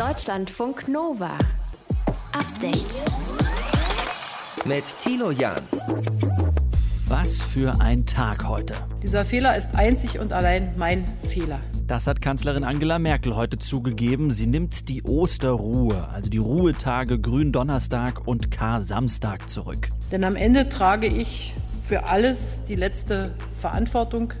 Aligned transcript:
Deutschlandfunk 0.00 0.88
Nova. 0.88 1.36
Update. 2.32 3.02
Mit 4.64 4.82
Tilo 5.04 5.30
Jan. 5.30 5.60
Was 7.06 7.42
für 7.42 7.78
ein 7.82 8.06
Tag 8.06 8.48
heute. 8.48 8.72
Dieser 9.02 9.26
Fehler 9.26 9.58
ist 9.58 9.74
einzig 9.74 10.18
und 10.18 10.32
allein 10.32 10.72
mein 10.78 11.04
Fehler. 11.28 11.60
Das 11.86 12.06
hat 12.06 12.22
Kanzlerin 12.22 12.64
Angela 12.64 12.98
Merkel 12.98 13.36
heute 13.36 13.58
zugegeben. 13.58 14.30
Sie 14.30 14.46
nimmt 14.46 14.88
die 14.88 15.02
Osterruhe, 15.02 16.08
also 16.08 16.30
die 16.30 16.38
Ruhetage 16.38 17.20
Gründonnerstag 17.20 18.26
und 18.26 18.50
Kar-Samstag 18.50 19.50
zurück. 19.50 19.90
Denn 20.10 20.24
am 20.24 20.34
Ende 20.34 20.70
trage 20.70 21.08
ich 21.08 21.54
für 21.84 22.04
alles 22.04 22.62
die 22.66 22.76
letzte 22.76 23.34
Verantwortung 23.60 24.32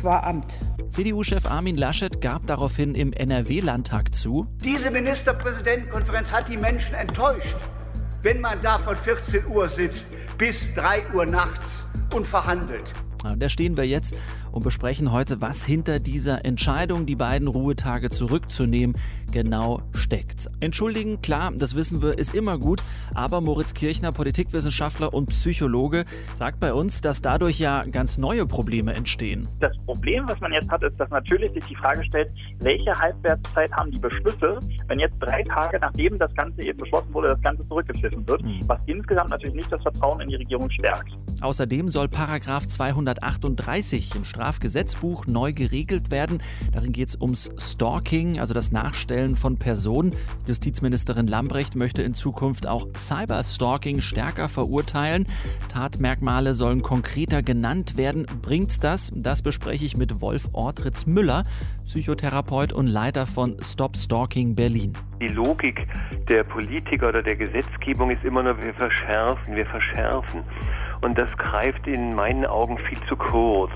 qua 0.00 0.20
Amt. 0.20 0.58
CDU-Chef 0.90 1.44
Armin 1.46 1.76
Laschet 1.76 2.20
gab 2.20 2.46
daraufhin 2.46 2.94
im 2.94 3.12
NRW-Landtag 3.12 4.14
zu. 4.14 4.46
Diese 4.64 4.90
Ministerpräsidentenkonferenz 4.90 6.32
hat 6.32 6.48
die 6.48 6.56
Menschen 6.56 6.94
enttäuscht, 6.94 7.56
wenn 8.22 8.40
man 8.40 8.60
da 8.62 8.78
von 8.78 8.96
14 8.96 9.46
Uhr 9.46 9.68
sitzt 9.68 10.08
bis 10.38 10.74
3 10.74 11.14
Uhr 11.14 11.26
nachts 11.26 11.90
und 12.14 12.26
verhandelt. 12.26 12.94
Und 13.24 13.42
da 13.42 13.48
stehen 13.48 13.76
wir 13.76 13.84
jetzt 13.84 14.14
und 14.52 14.64
besprechen 14.64 15.12
heute, 15.12 15.40
was 15.40 15.64
hinter 15.64 16.00
dieser 16.00 16.44
Entscheidung, 16.44 17.06
die 17.06 17.16
beiden 17.16 17.48
Ruhetage 17.48 18.10
zurückzunehmen, 18.10 18.96
genau 19.30 19.82
steckt. 19.92 20.48
Entschuldigen, 20.60 21.20
klar, 21.20 21.52
das 21.56 21.74
wissen 21.74 22.02
wir, 22.02 22.18
ist 22.18 22.34
immer 22.34 22.58
gut, 22.58 22.82
aber 23.14 23.40
Moritz 23.40 23.74
Kirchner, 23.74 24.12
Politikwissenschaftler 24.12 25.12
und 25.12 25.26
Psychologe, 25.26 26.04
sagt 26.34 26.60
bei 26.60 26.72
uns, 26.72 27.00
dass 27.00 27.20
dadurch 27.20 27.58
ja 27.58 27.84
ganz 27.84 28.18
neue 28.18 28.46
Probleme 28.46 28.94
entstehen. 28.94 29.48
Das 29.60 29.76
Problem, 29.86 30.26
was 30.26 30.40
man 30.40 30.52
jetzt 30.52 30.70
hat, 30.70 30.82
ist, 30.82 30.98
dass 30.98 31.10
natürlich 31.10 31.52
sich 31.52 31.64
die 31.64 31.76
Frage 31.76 32.04
stellt, 32.04 32.32
welche 32.60 32.98
Halbwertszeit 32.98 33.70
haben 33.72 33.90
die 33.90 33.98
Beschlüsse, 33.98 34.58
wenn 34.86 34.98
jetzt 34.98 35.16
drei 35.20 35.42
Tage 35.44 35.78
nachdem 35.80 36.18
das 36.18 36.34
Ganze 36.34 36.62
eben 36.62 36.78
beschlossen 36.78 37.12
wurde, 37.12 37.28
das 37.28 37.40
Ganze 37.42 37.66
zurückgepfiffen 37.68 38.26
wird, 38.26 38.42
mhm. 38.42 38.60
was 38.66 38.80
insgesamt 38.86 39.30
natürlich 39.30 39.56
nicht 39.56 39.70
das 39.70 39.82
Vertrauen 39.82 40.20
in 40.20 40.28
die 40.28 40.36
Regierung 40.36 40.70
stärkt. 40.70 41.10
Außerdem 41.40 41.88
soll 41.88 42.08
Paragraph 42.08 42.66
238 42.66 44.14
im 44.14 44.24
Strafgesetzbuch 44.24 44.47
neu 45.26 45.52
geregelt 45.52 46.10
werden. 46.10 46.42
Darin 46.72 46.92
geht 46.92 47.08
es 47.08 47.20
ums 47.20 47.50
Stalking, 47.58 48.40
also 48.40 48.54
das 48.54 48.72
Nachstellen 48.72 49.36
von 49.36 49.58
Personen. 49.58 50.14
Justizministerin 50.46 51.26
Lambrecht 51.26 51.76
möchte 51.76 52.02
in 52.02 52.14
Zukunft 52.14 52.66
auch 52.66 52.86
Cyberstalking 52.96 54.00
stärker 54.00 54.48
verurteilen. 54.48 55.26
Tatmerkmale 55.68 56.54
sollen 56.54 56.82
konkreter 56.82 57.42
genannt 57.42 57.96
werden. 57.96 58.26
Bringt's 58.42 58.80
das? 58.80 59.12
Das 59.14 59.42
bespreche 59.42 59.84
ich 59.84 59.96
mit 59.96 60.20
Wolf 60.20 60.48
Ortritz 60.52 61.06
Müller, 61.06 61.44
Psychotherapeut 61.84 62.72
und 62.72 62.86
Leiter 62.86 63.26
von 63.26 63.56
Stop 63.62 63.96
Stalking 63.96 64.54
Berlin. 64.54 64.96
Die 65.20 65.28
Logik 65.28 65.86
der 66.28 66.44
Politiker 66.44 67.08
oder 67.08 67.22
der 67.22 67.36
Gesetzgebung 67.36 68.10
ist 68.10 68.24
immer 68.24 68.42
nur, 68.42 68.60
wir 68.62 68.74
verschärfen, 68.74 69.56
wir 69.56 69.66
verschärfen. 69.66 70.42
Und 71.00 71.16
das 71.18 71.30
greift 71.36 71.86
in 71.86 72.14
meinen 72.14 72.44
Augen 72.44 72.78
viel 72.78 72.98
zu 73.08 73.16
kurz. 73.16 73.72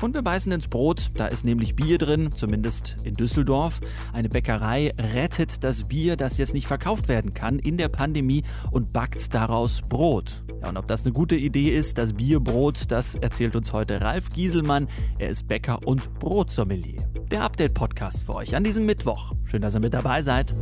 Und 0.00 0.14
wir 0.14 0.22
beißen 0.22 0.52
ins 0.52 0.68
Brot, 0.68 1.10
da 1.14 1.26
ist 1.26 1.44
nämlich 1.44 1.74
Bier 1.74 1.98
drin, 1.98 2.30
zumindest 2.32 2.96
in 3.02 3.14
Düsseldorf. 3.14 3.80
Eine 4.12 4.28
Bäckerei 4.28 4.92
rettet 4.96 5.64
das 5.64 5.88
Bier, 5.88 6.16
das 6.16 6.38
jetzt 6.38 6.54
nicht 6.54 6.68
verkauft 6.68 7.08
werden 7.08 7.34
kann, 7.34 7.58
in 7.58 7.76
der 7.78 7.88
Pandemie 7.88 8.44
und 8.70 8.92
backt 8.92 9.34
daraus 9.34 9.82
Brot. 9.88 10.44
Ja, 10.62 10.68
und 10.68 10.76
ob 10.76 10.86
das 10.86 11.04
eine 11.04 11.12
gute 11.12 11.36
Idee 11.36 11.70
ist, 11.70 11.98
das 11.98 12.12
Bierbrot, 12.12 12.90
das 12.90 13.16
erzählt 13.16 13.56
uns 13.56 13.72
heute 13.72 14.00
Ralf 14.00 14.30
Gieselmann. 14.30 14.88
Er 15.18 15.30
ist 15.30 15.48
Bäcker 15.48 15.80
und 15.84 16.14
Brotsommelier. 16.20 17.02
Der 17.30 17.42
Update-Podcast 17.42 18.24
für 18.24 18.36
euch 18.36 18.54
an 18.54 18.62
diesem 18.62 18.86
Mittwoch. 18.86 19.32
Schön, 19.44 19.62
dass 19.62 19.74
ihr 19.74 19.80
mit 19.80 19.94
dabei 19.94 20.22
seid. 20.22 20.54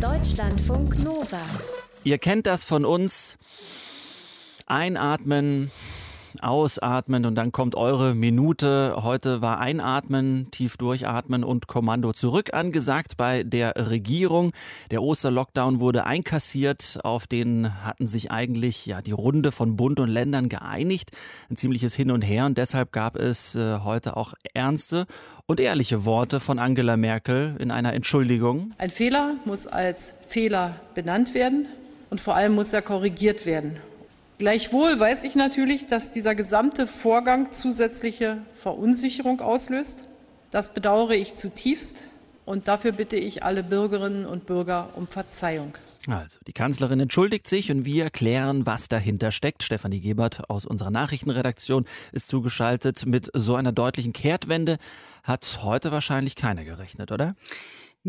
Deutschlandfunk 0.00 1.02
Nova. 1.02 1.40
Ihr 2.04 2.18
kennt 2.18 2.46
das 2.46 2.64
von 2.64 2.84
uns. 2.84 3.38
Einatmen, 4.68 5.70
ausatmen 6.40 7.26
und 7.26 7.34
dann 7.34 7.52
kommt 7.52 7.74
eure 7.74 8.14
Minute. 8.14 8.96
Heute 8.98 9.42
war 9.42 9.60
Einatmen, 9.60 10.50
tief 10.50 10.76
durchatmen 10.76 11.44
und 11.44 11.66
Kommando 11.66 12.12
zurück 12.12 12.54
angesagt 12.54 13.16
bei 13.16 13.42
der 13.42 13.74
Regierung. 13.90 14.52
Der 14.90 15.02
Osterlockdown 15.02 15.80
wurde 15.80 16.04
einkassiert. 16.04 17.00
Auf 17.02 17.26
den 17.26 17.84
hatten 17.84 18.06
sich 18.06 18.30
eigentlich 18.30 18.86
ja 18.86 19.02
die 19.02 19.12
Runde 19.12 19.52
von 19.52 19.76
Bund 19.76 20.00
und 20.00 20.08
Ländern 20.08 20.48
geeinigt. 20.48 21.10
Ein 21.50 21.56
ziemliches 21.56 21.94
Hin 21.94 22.10
und 22.10 22.22
Her 22.22 22.46
und 22.46 22.58
deshalb 22.58 22.92
gab 22.92 23.16
es 23.16 23.54
äh, 23.54 23.78
heute 23.80 24.16
auch 24.16 24.34
ernste 24.54 25.06
und 25.46 25.60
ehrliche 25.60 26.04
Worte 26.04 26.40
von 26.40 26.58
Angela 26.58 26.96
Merkel 26.96 27.56
in 27.58 27.70
einer 27.70 27.94
Entschuldigung. 27.94 28.74
Ein 28.78 28.90
Fehler 28.90 29.36
muss 29.44 29.66
als 29.66 30.14
Fehler 30.28 30.76
benannt 30.94 31.34
werden 31.34 31.66
und 32.10 32.20
vor 32.20 32.34
allem 32.34 32.54
muss 32.54 32.72
er 32.72 32.82
korrigiert 32.82 33.46
werden. 33.46 33.78
Gleichwohl 34.38 35.00
weiß 35.00 35.24
ich 35.24 35.34
natürlich, 35.34 35.88
dass 35.88 36.12
dieser 36.12 36.36
gesamte 36.36 36.86
Vorgang 36.86 37.50
zusätzliche 37.52 38.38
Verunsicherung 38.54 39.40
auslöst. 39.40 40.04
Das 40.52 40.72
bedauere 40.72 41.16
ich 41.16 41.34
zutiefst 41.34 41.98
und 42.44 42.68
dafür 42.68 42.92
bitte 42.92 43.16
ich 43.16 43.42
alle 43.42 43.64
Bürgerinnen 43.64 44.26
und 44.26 44.46
Bürger 44.46 44.90
um 44.94 45.08
Verzeihung. 45.08 45.74
Also, 46.06 46.38
die 46.46 46.52
Kanzlerin 46.52 47.00
entschuldigt 47.00 47.48
sich 47.48 47.72
und 47.72 47.84
wir 47.84 48.10
klären, 48.10 48.64
was 48.64 48.88
dahinter 48.88 49.32
steckt. 49.32 49.64
Stefanie 49.64 50.00
Gebert 50.00 50.48
aus 50.48 50.64
unserer 50.64 50.92
Nachrichtenredaktion 50.92 51.84
ist 52.12 52.28
zugeschaltet. 52.28 53.04
Mit 53.06 53.30
so 53.34 53.56
einer 53.56 53.72
deutlichen 53.72 54.12
Kehrtwende 54.12 54.78
hat 55.24 55.58
heute 55.62 55.90
wahrscheinlich 55.90 56.36
keiner 56.36 56.64
gerechnet, 56.64 57.10
oder? 57.10 57.34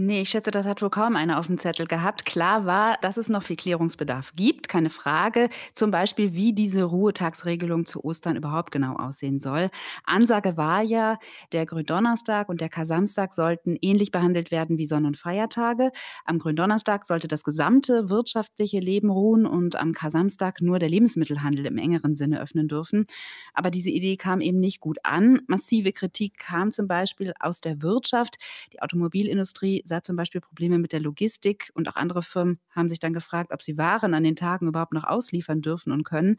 Nee, 0.02 0.22
ich 0.22 0.30
schätze, 0.30 0.50
das 0.52 0.66
hat 0.66 0.82
wohl 0.82 0.90
kaum 0.90 1.18
einer 1.18 1.40
auf 1.40 1.48
dem 1.48 1.58
Zettel 1.58 1.86
gehabt. 1.86 2.24
Klar 2.26 2.66
war, 2.66 2.96
dass 3.02 3.18
es 3.18 3.28
noch 3.28 3.44
viel 3.44 3.58
Klärungsbedarf 3.58 4.32
gibt, 4.34 4.70
keine 4.70 4.90
Frage. 4.90 5.50
Zum 5.74 5.92
Beispiel, 5.92 6.34
wie 6.36 6.54
diese 6.54 6.84
Ruhetagsregelung 6.84 7.86
zu 7.86 8.02
Ostern 8.06 8.38
überhaupt 8.38 8.72
genau 8.72 8.96
aussehen 8.96 9.40
soll. 9.40 9.70
Ansage 10.06 10.56
war 10.56 10.82
ja, 10.84 11.20
der 11.52 11.66
Gründonnerstag 11.66 12.48
und 12.48 12.62
der 12.62 12.70
Kasamstag 12.70 13.34
sollten 13.34 13.76
ähnlich 13.82 14.12
behandelt 14.12 14.52
werden 14.52 14.78
wie 14.78 14.86
Sonn- 14.86 15.06
und 15.06 15.18
Feiertage. 15.18 15.92
Am 16.24 16.40
Gründonnerstag 16.40 17.06
sollte 17.06 17.28
das 17.28 17.44
gesamte 17.44 18.10
wirtschaftliche 18.10 18.80
Leben 18.80 19.10
ruhen 19.10 19.46
und 19.46 19.76
am 19.76 19.92
Kasamstag 19.92 20.62
nur 20.62 20.80
der 20.80 20.88
Lebensmittelhandel 20.88 21.66
im 21.66 21.78
engeren 21.78 22.16
Sinne 22.16 22.40
öffnen 22.40 22.70
dürfen. 22.70 23.06
Aber 23.54 23.70
diese 23.70 23.90
Idee 23.90 24.16
kam 24.16 24.40
eben 24.40 24.62
nicht 24.62 24.80
gut 24.80 25.00
an. 25.04 25.42
Massive 25.48 25.92
Kritik 25.92 26.38
kam 26.38 26.72
zum 26.72 26.88
Beispiel 26.88 27.34
aus 27.42 27.60
der 27.60 27.82
Wirtschaft. 27.82 28.38
Die 28.72 28.82
Automobilindustrie 28.82 29.84
sah 29.90 30.02
zum 30.02 30.16
Beispiel 30.16 30.40
Probleme 30.40 30.80
mit 30.80 30.94
der 30.94 31.02
Logistik 31.02 31.72
und 31.74 31.90
auch 31.90 31.98
andere 31.98 32.24
Firmen 32.24 32.60
haben 32.70 32.90
sich 32.90 33.00
dann 33.00 33.12
gefragt, 33.12 33.52
ob 33.52 33.62
sie 33.62 33.78
Waren 33.78 34.14
an 34.14 34.24
den 34.24 34.38
Tagen 34.38 34.68
überhaupt 34.68 34.94
noch 34.94 35.04
ausliefern 35.04 35.62
dürfen 35.62 35.92
und 35.92 36.06
können. 36.06 36.38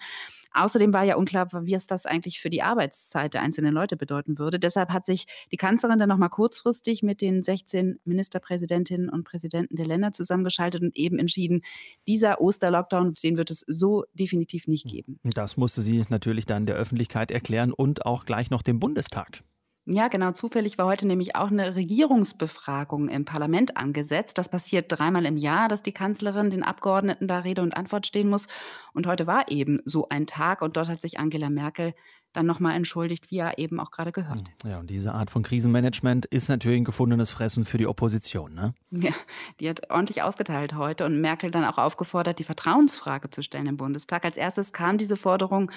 Außerdem 0.52 0.92
war 0.92 1.04
ja 1.04 1.16
unklar, 1.16 1.48
wie 1.66 1.74
es 1.74 1.86
das 1.86 2.06
eigentlich 2.06 2.40
für 2.40 2.50
die 2.50 2.62
Arbeitszeit 2.62 3.34
der 3.34 3.42
einzelnen 3.42 3.74
Leute 3.74 3.96
bedeuten 3.96 4.38
würde. 4.38 4.58
Deshalb 4.58 4.90
hat 4.90 5.04
sich 5.04 5.26
die 5.52 5.56
Kanzlerin 5.56 5.98
dann 5.98 6.08
nochmal 6.08 6.30
kurzfristig 6.30 7.02
mit 7.02 7.20
den 7.20 7.42
16 7.42 8.00
Ministerpräsidentinnen 8.04 9.10
und 9.10 9.24
Präsidenten 9.24 9.76
der 9.76 9.86
Länder 9.86 10.12
zusammengeschaltet 10.12 10.82
und 10.82 10.96
eben 10.96 11.18
entschieden, 11.18 11.62
dieser 12.06 12.40
Osterlockdown, 12.40 13.14
den 13.22 13.36
wird 13.36 13.50
es 13.50 13.64
so 13.66 14.04
definitiv 14.14 14.66
nicht 14.66 14.84
hm. 14.84 14.90
geben. 14.90 15.20
Das 15.24 15.56
musste 15.56 15.82
sie 15.82 16.04
natürlich 16.08 16.46
dann 16.46 16.66
der 16.66 16.76
Öffentlichkeit 16.76 17.30
erklären 17.30 17.72
und 17.72 18.06
auch 18.06 18.24
gleich 18.24 18.50
noch 18.50 18.62
dem 18.62 18.80
Bundestag. 18.80 19.42
Ja, 19.86 20.08
genau. 20.08 20.32
Zufällig 20.32 20.78
war 20.78 20.86
heute 20.86 21.06
nämlich 21.06 21.36
auch 21.36 21.50
eine 21.50 21.74
Regierungsbefragung 21.74 23.08
im 23.08 23.24
Parlament 23.24 23.76
angesetzt. 23.76 24.38
Das 24.38 24.48
passiert 24.48 24.86
dreimal 24.88 25.24
im 25.24 25.36
Jahr, 25.36 25.68
dass 25.68 25.82
die 25.82 25.92
Kanzlerin 25.92 26.50
den 26.50 26.62
Abgeordneten 26.62 27.26
da 27.26 27.38
Rede 27.40 27.62
und 27.62 27.76
Antwort 27.76 28.06
stehen 28.06 28.28
muss. 28.28 28.46
Und 28.92 29.06
heute 29.06 29.26
war 29.26 29.50
eben 29.50 29.80
so 29.84 30.08
ein 30.08 30.26
Tag 30.26 30.62
und 30.62 30.76
dort 30.76 30.88
hat 30.88 31.00
sich 31.00 31.18
Angela 31.18 31.50
Merkel 31.50 31.94
dann 32.32 32.46
nochmal 32.46 32.76
entschuldigt, 32.76 33.30
wie 33.30 33.38
er 33.38 33.58
eben 33.58 33.80
auch 33.80 33.90
gerade 33.90 34.12
gehört. 34.12 34.44
Hm, 34.62 34.70
ja, 34.70 34.78
und 34.78 34.88
diese 34.88 35.14
Art 35.14 35.30
von 35.30 35.42
Krisenmanagement 35.42 36.26
ist 36.26 36.48
natürlich 36.48 36.78
ein 36.78 36.84
gefundenes 36.84 37.30
Fressen 37.30 37.64
für 37.64 37.78
die 37.78 37.86
Opposition, 37.86 38.54
ne? 38.54 38.74
Ja, 38.90 39.12
die 39.58 39.68
hat 39.68 39.90
ordentlich 39.90 40.22
ausgeteilt 40.22 40.74
heute 40.74 41.04
und 41.06 41.20
Merkel 41.20 41.50
dann 41.50 41.64
auch 41.64 41.78
aufgefordert, 41.78 42.38
die 42.38 42.44
Vertrauensfrage 42.44 43.30
zu 43.30 43.42
stellen 43.42 43.66
im 43.66 43.76
Bundestag. 43.76 44.24
Als 44.24 44.36
erstes 44.36 44.72
kam 44.72 44.98
diese 44.98 45.16
Forderung 45.16 45.70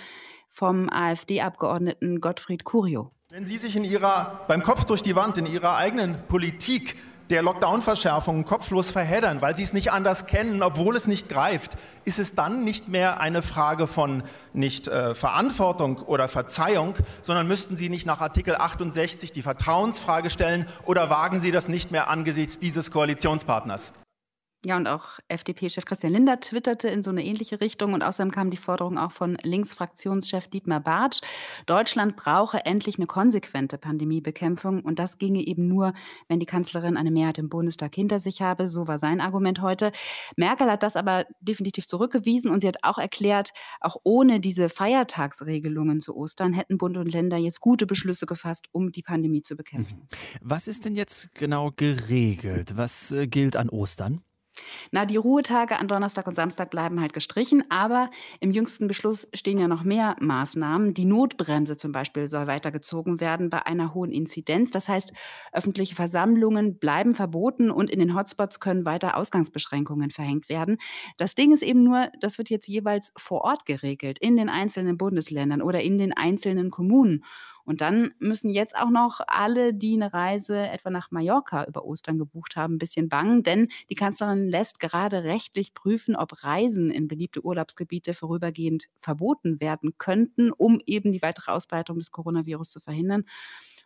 vom 0.50 0.90
AfD-Abgeordneten 0.90 2.22
Gottfried 2.22 2.64
Curio. 2.64 3.12
Wenn 3.36 3.48
Sie 3.48 3.58
sich 3.58 3.76
in 3.76 3.84
Ihrer, 3.84 4.42
beim 4.48 4.62
Kopf 4.62 4.86
durch 4.86 5.02
die 5.02 5.16
Wand 5.16 5.40
in 5.40 5.48
Ihrer 5.48 5.76
eigenen 5.76 6.16
Politik 6.28 6.98
der 7.32 7.42
Lockdown-Verschärfungen 7.42 8.46
kopflos 8.46 8.92
verheddern, 8.92 9.42
weil 9.42 9.56
Sie 9.56 9.64
es 9.64 9.74
nicht 9.74 9.92
anders 9.92 10.28
kennen, 10.28 10.62
obwohl 10.62 10.96
es 10.96 11.08
nicht 11.08 11.30
greift, 11.30 11.76
ist 12.06 12.20
es 12.20 12.36
dann 12.36 12.64
nicht 12.64 12.90
mehr 12.90 13.20
eine 13.22 13.42
Frage 13.42 13.88
von 13.88 14.22
nicht 14.54 14.88
äh, 14.88 15.16
Verantwortung 15.16 15.98
oder 15.98 16.28
Verzeihung, 16.28 16.94
sondern 17.24 17.48
müssten 17.48 17.76
Sie 17.76 17.90
nicht 17.90 18.06
nach 18.06 18.22
Artikel 18.22 18.56
68 18.56 19.32
die 19.32 19.42
Vertrauensfrage 19.42 20.30
stellen 20.30 20.68
oder 20.86 21.10
wagen 21.10 21.40
Sie 21.40 21.50
das 21.50 21.68
nicht 21.68 21.90
mehr 21.90 22.10
angesichts 22.12 22.60
dieses 22.60 22.92
Koalitionspartners? 22.92 23.94
Ja, 24.66 24.78
und 24.78 24.88
auch 24.88 25.20
FDP-Chef 25.28 25.84
Christian 25.84 26.14
Lindner 26.14 26.40
twitterte 26.40 26.88
in 26.88 27.04
so 27.04 27.10
eine 27.10 27.26
ähnliche 27.26 27.60
Richtung. 27.60 27.94
Und 27.94 28.02
außerdem 28.02 28.32
kam 28.32 28.50
die 28.50 28.58
Forderung 28.58 28.98
auch 28.98 29.12
von 29.12 29.38
Linksfraktionschef 29.44 30.48
Dietmar 30.48 30.80
Bartsch. 30.80 31.20
Deutschland 31.66 32.16
brauche 32.16 32.66
endlich 32.66 32.98
eine 32.98 33.06
konsequente 33.06 33.78
Pandemiebekämpfung. 33.78 34.80
Und 34.80 35.00
das 35.00 35.18
ginge 35.18 35.42
eben 35.42 35.68
nur, 35.68 35.94
wenn 36.30 36.40
die 36.40 36.46
Kanzlerin 36.46 36.96
eine 36.96 37.12
Mehrheit 37.12 37.40
im 37.40 37.50
Bundestag 37.50 37.94
hinter 37.94 38.22
sich 38.22 38.42
habe. 38.42 38.70
So 38.70 38.88
war 38.88 39.00
sein 39.00 39.20
Argument 39.20 39.62
heute. 39.62 39.92
Merkel 40.38 40.72
hat 40.72 40.82
das 40.82 40.96
aber 40.96 41.26
definitiv 41.42 41.86
zurückgewiesen. 41.86 42.50
Und 42.50 42.62
sie 42.62 42.70
hat 42.70 42.78
auch 42.84 42.98
erklärt, 42.98 43.52
auch 43.82 43.98
ohne 44.04 44.40
diese 44.40 44.70
Feiertagsregelungen 44.70 46.00
zu 46.00 46.16
Ostern 46.16 46.54
hätten 46.54 46.78
Bund 46.78 46.96
und 46.96 47.12
Länder 47.12 47.36
jetzt 47.36 47.60
gute 47.60 47.86
Beschlüsse 47.86 48.26
gefasst, 48.26 48.68
um 48.72 48.94
die 48.94 49.04
Pandemie 49.04 49.42
zu 49.42 49.58
bekämpfen. 49.58 50.08
Was 50.42 50.70
ist 50.70 50.86
denn 50.86 50.96
jetzt 50.96 51.36
genau 51.36 51.72
geregelt? 51.76 52.78
Was 52.78 53.12
äh, 53.12 53.28
gilt 53.28 53.58
an 53.58 53.68
Ostern? 53.68 54.22
Na, 54.92 55.06
die 55.06 55.18
Ruhetage 55.18 55.80
an 55.80 55.88
Donnerstag 55.88 56.28
und 56.28 56.34
Samstag 56.34 56.70
bleiben 56.70 57.00
halt 57.02 57.14
gestrichen, 57.14 57.64
aber 57.70 58.10
im 58.40 58.52
jüngsten 58.52 58.88
Beschluss 58.88 59.28
stehen 59.34 59.60
ja 59.60 59.68
noch 59.68 59.84
mehr 59.84 60.16
Maßnahmen. 60.20 60.94
Die 60.94 61.06
Notbremse 61.06 61.78
zum 61.78 61.92
Beispiel 61.92 62.28
soll 62.28 62.48
weitergezogen 62.48 63.20
werden 63.20 63.50
bei 63.50 63.66
einer 63.66 63.94
hohen 63.94 64.12
Inzidenz. 64.12 64.72
Das 64.72 64.90
heißt, 64.90 65.14
öffentliche 65.52 65.96
Versammlungen 65.96 66.80
bleiben 66.80 67.16
verboten 67.16 67.72
und 67.72 67.90
in 67.90 68.00
den 68.00 68.16
Hotspots 68.16 68.60
können 68.60 68.86
weiter 68.86 69.18
Ausgangsbeschränkungen 69.18 70.12
verhängt 70.12 70.50
werden. 70.50 70.78
Das 71.18 71.36
Ding 71.36 71.54
ist 71.54 71.64
eben 71.64 71.84
nur, 71.84 72.10
das 72.20 72.38
wird 72.38 72.50
jetzt 72.50 72.68
jeweils 72.68 73.12
vor 73.18 73.42
Ort 73.42 73.66
geregelt, 73.66 74.20
in 74.20 74.38
den 74.38 74.50
einzelnen 74.50 74.98
Bundesländern 74.98 75.62
oder 75.62 75.82
in 75.82 75.98
den 75.98 76.14
einzelnen 76.14 76.72
Kommunen. 76.72 77.24
Und 77.66 77.82
dann 77.82 78.12
müssen 78.20 78.52
jetzt 78.52 78.76
auch 78.76 78.90
noch 78.90 79.22
alle, 79.28 79.74
die 79.74 79.94
eine 79.96 80.14
Reise 80.14 80.58
etwa 80.58 80.90
nach 80.90 81.12
Mallorca 81.12 81.66
über 81.66 81.86
Ostern 81.86 82.18
gebucht 82.18 82.56
haben, 82.56 82.76
ein 82.76 82.80
bisschen 82.80 83.10
bangen, 83.10 83.44
denn 83.44 83.70
die 83.90 83.96
Kanzlerin 83.96 84.50
lässt 84.50 84.80
gerade 84.80 85.24
rechtlich 85.24 85.74
prüfen, 85.74 86.16
ob 86.16 86.44
Reisen 86.44 86.90
in 86.92 87.08
beliebte 87.08 87.44
Urlaubsgebiete 87.46 88.14
vorübergehend 88.14 88.88
verboten 88.98 89.60
werden 89.62 89.94
könnten, 89.98 90.52
um 90.52 90.82
eben 90.86 91.12
die 91.14 91.22
weitere 91.22 91.52
Ausbreitung 91.52 92.00
des 92.00 92.12
Coronavirus 92.12 92.70
zu 92.72 92.80
verhindern. 92.82 93.24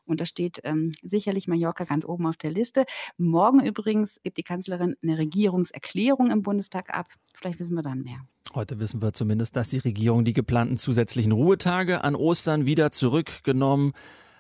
Und 0.07 0.21
da 0.21 0.25
steht 0.25 0.61
ähm, 0.63 0.91
sicherlich 1.03 1.47
Mallorca 1.47 1.83
ganz 1.83 2.05
oben 2.05 2.25
auf 2.25 2.37
der 2.37 2.51
Liste. 2.51 2.85
Morgen 3.17 3.65
übrigens 3.65 4.19
gibt 4.23 4.37
die 4.37 4.43
Kanzlerin 4.43 4.95
eine 5.03 5.17
Regierungserklärung 5.17 6.31
im 6.31 6.41
Bundestag 6.41 6.89
ab. 6.89 7.07
Vielleicht 7.33 7.59
wissen 7.59 7.75
wir 7.75 7.83
dann 7.83 8.01
mehr. 8.01 8.19
Heute 8.55 8.79
wissen 8.79 9.01
wir 9.01 9.13
zumindest, 9.13 9.55
dass 9.55 9.69
die 9.69 9.77
Regierung 9.77 10.23
die 10.23 10.33
geplanten 10.33 10.77
zusätzlichen 10.77 11.31
Ruhetage 11.31 12.03
an 12.03 12.15
Ostern 12.15 12.65
wieder 12.65 12.91
zurückgenommen 12.91 13.93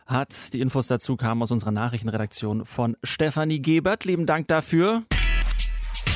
hat. 0.05 0.53
Die 0.53 0.61
Infos 0.61 0.87
dazu 0.87 1.17
kamen 1.17 1.41
aus 1.43 1.51
unserer 1.51 1.71
Nachrichtenredaktion 1.71 2.65
von 2.65 2.95
Stefanie 3.03 3.61
Gebert. 3.61 4.05
Lieben 4.05 4.25
Dank 4.25 4.47
dafür. 4.47 5.03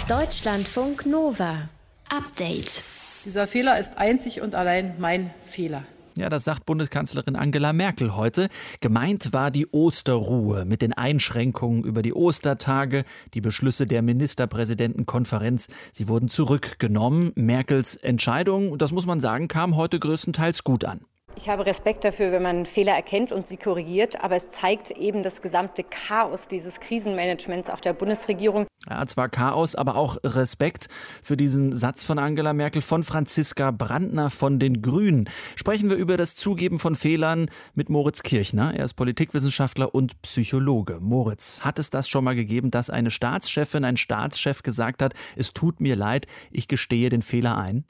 Deutschlandfunk 0.08 1.06
Nova. 1.06 1.70
Update. 2.10 2.84
Dieser 3.26 3.48
Fehler 3.48 3.80
ist 3.80 3.98
einzig 3.98 4.42
und 4.42 4.56
allein 4.56 4.96
mein 5.00 5.32
Fehler. 5.46 5.84
Ja, 6.18 6.30
das 6.30 6.44
sagt 6.44 6.66
Bundeskanzlerin 6.66 7.36
Angela 7.36 7.72
Merkel 7.72 8.16
heute. 8.16 8.50
Gemeint 8.82 9.32
war 9.32 9.50
die 9.50 9.68
Osterruhe 9.68 10.66
mit 10.66 10.82
den 10.82 10.92
Einschränkungen 10.94 11.84
über 11.84 12.02
die 12.02 12.14
Ostertage, 12.14 13.06
die 13.34 13.42
Beschlüsse 13.42 13.86
der 13.86 14.02
Ministerpräsidentenkonferenz. 14.02 15.68
Sie 15.94 16.08
wurden 16.10 16.28
zurückgenommen. 16.28 17.32
Merkels 17.36 17.96
Entscheidung, 17.96 18.78
das 18.78 18.92
muss 18.92 19.06
man 19.06 19.22
sagen, 19.22 19.48
kam 19.48 19.78
heute 19.78 20.00
größtenteils 20.00 20.64
gut 20.64 20.84
an. 20.84 21.02
Ich 21.36 21.50
habe 21.50 21.66
Respekt 21.66 22.04
dafür, 22.04 22.32
wenn 22.32 22.44
man 22.44 22.66
Fehler 22.66 22.94
erkennt 22.94 23.32
und 23.32 23.48
sie 23.48 23.58
korrigiert, 23.58 24.22
aber 24.22 24.36
es 24.36 24.52
zeigt 24.52 24.92
eben 24.92 25.24
das 25.24 25.42
gesamte 25.42 25.84
Chaos 25.84 26.48
dieses 26.48 26.80
Krisenmanagements 26.80 27.70
auch 27.70 27.80
der 27.80 27.94
Bundesregierung. 27.94 28.68
Ja, 28.90 29.06
zwar 29.08 29.30
Chaos, 29.30 29.76
aber 29.76 29.96
auch 29.96 30.18
Respekt 30.24 30.88
für 31.24 31.38
diesen 31.38 31.76
Satz 31.76 32.04
von 32.04 32.20
Angela 32.20 32.54
Merkel 32.54 32.82
von 32.82 33.04
Franziska 33.04 33.72
Brandner 33.72 34.30
von 34.30 34.60
den 34.60 34.82
Grünen. 34.82 35.30
Sprechen 35.56 35.90
wir 35.90 35.98
über 35.98 36.18
das 36.18 36.36
Zugeben 36.36 36.80
von 36.80 36.96
Fehlern 36.96 37.50
mit 37.76 37.90
Moritz 37.90 38.24
Kirchner. 38.24 38.74
Er 38.76 38.86
ist 38.86 38.96
Politikwissenschaftler 38.96 39.96
und 39.96 40.22
Psychologe. 40.24 41.00
Moritz, 41.00 41.62
hat 41.62 41.80
es 41.80 41.90
das 41.90 42.10
schon 42.10 42.24
mal 42.24 42.36
gegeben, 42.36 42.72
dass 42.72 42.90
eine 42.90 43.12
Staatschefin, 43.12 43.86
ein 43.86 43.98
Staatschef 43.98 44.64
gesagt 44.64 45.02
hat, 45.02 45.14
es 45.36 45.54
tut 45.54 45.80
mir 45.80 45.96
leid, 45.96 46.28
ich 46.52 46.68
gestehe 46.68 47.10
den 47.10 47.22
Fehler 47.22 47.58
ein? 47.58 47.86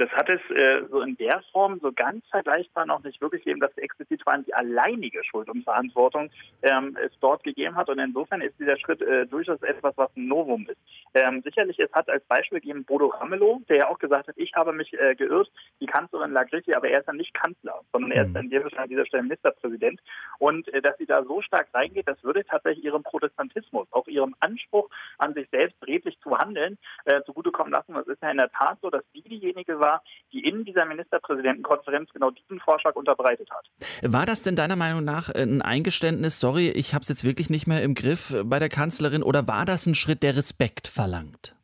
Das 0.00 0.08
hat 0.12 0.30
es 0.30 0.40
äh, 0.56 0.82
so 0.90 1.02
in 1.02 1.14
der 1.18 1.42
Form 1.52 1.78
so 1.82 1.92
ganz 1.92 2.26
vergleichbar 2.30 2.86
noch 2.86 3.02
nicht 3.04 3.20
wirklich 3.20 3.44
gegeben, 3.44 3.60
dass 3.60 3.76
explizit 3.76 4.22
vor 4.22 4.32
allem 4.32 4.46
die 4.46 4.54
alleinige 4.54 5.22
Schuld 5.24 5.50
und 5.50 5.62
Verantwortung 5.62 6.30
ähm, 6.62 6.96
es 7.04 7.12
dort 7.20 7.44
gegeben 7.44 7.76
hat. 7.76 7.90
Und 7.90 7.98
insofern 7.98 8.40
ist 8.40 8.58
dieser 8.58 8.78
Schritt 8.78 9.02
äh, 9.02 9.26
durchaus 9.26 9.60
etwas, 9.60 9.94
was 9.98 10.08
ein 10.16 10.26
Novum 10.26 10.66
ist. 10.70 10.78
Ähm, 11.12 11.42
sicherlich, 11.42 11.78
es 11.78 11.92
hat 11.92 12.08
als 12.08 12.24
Beispiel 12.24 12.60
gegeben 12.60 12.86
Bodo 12.86 13.08
Ramelow, 13.08 13.60
der 13.68 13.76
ja 13.76 13.88
auch 13.90 13.98
gesagt 13.98 14.28
hat, 14.28 14.38
ich 14.38 14.54
habe 14.54 14.72
mich 14.72 14.90
äh, 14.94 15.14
geirrt, 15.14 15.52
die 15.82 15.86
Kanzlerin 15.86 16.32
lag 16.32 16.50
richtig, 16.50 16.74
aber 16.74 16.88
er 16.88 17.00
ist 17.00 17.06
dann 17.06 17.18
nicht 17.18 17.34
Kanzler, 17.34 17.82
sondern 17.92 18.10
er 18.12 18.24
ist 18.24 18.32
dann 18.32 18.46
mhm. 18.46 18.62
an 18.78 18.88
dieser 18.88 19.04
Stelle 19.04 19.24
Ministerpräsident. 19.24 20.00
Und 20.38 20.66
äh, 20.72 20.80
dass 20.80 20.96
sie 20.96 21.04
da 21.04 21.22
so 21.24 21.42
stark 21.42 21.68
reingeht, 21.74 22.08
das 22.08 22.24
würde 22.24 22.42
tatsächlich 22.46 22.86
ihrem 22.86 23.02
Protestantismus, 23.02 23.86
auch 23.90 24.06
ihrem 24.06 24.34
Anspruch 24.40 24.88
an 25.18 25.34
sich 25.34 25.46
selbst 25.50 25.76
redlich 25.86 26.18
zu 26.20 26.38
handeln, 26.38 26.78
äh, 27.04 27.20
zugutekommen 27.26 27.70
lassen. 27.70 27.94
Es 27.96 28.06
ist 28.06 28.22
ja 28.22 28.30
in 28.30 28.38
der 28.38 28.50
Tat 28.50 28.78
so, 28.80 28.88
dass 28.88 29.04
sie 29.12 29.20
diejenige 29.20 29.78
war, 29.78 29.89
war, 29.90 30.02
die 30.32 30.40
in 30.46 30.64
dieser 30.64 30.84
Ministerpräsidentenkonferenz 30.84 32.10
genau 32.12 32.30
diesen 32.30 32.60
Vorschlag 32.60 32.94
unterbreitet 32.96 33.48
hat. 33.50 33.66
War 34.02 34.26
das 34.26 34.42
denn 34.42 34.56
deiner 34.56 34.76
Meinung 34.76 35.04
nach 35.04 35.28
ein 35.34 35.62
Eingeständnis, 35.62 36.38
sorry, 36.40 36.68
ich 36.68 36.94
habe 36.94 37.02
es 37.02 37.08
jetzt 37.08 37.24
wirklich 37.24 37.50
nicht 37.50 37.66
mehr 37.66 37.82
im 37.82 37.94
Griff 37.94 38.34
bei 38.44 38.58
der 38.58 38.68
Kanzlerin, 38.68 39.22
oder 39.22 39.48
war 39.48 39.64
das 39.64 39.86
ein 39.86 39.94
Schritt, 39.94 40.22
der 40.22 40.36
Respekt 40.36 40.88
verlangt? 40.88 41.54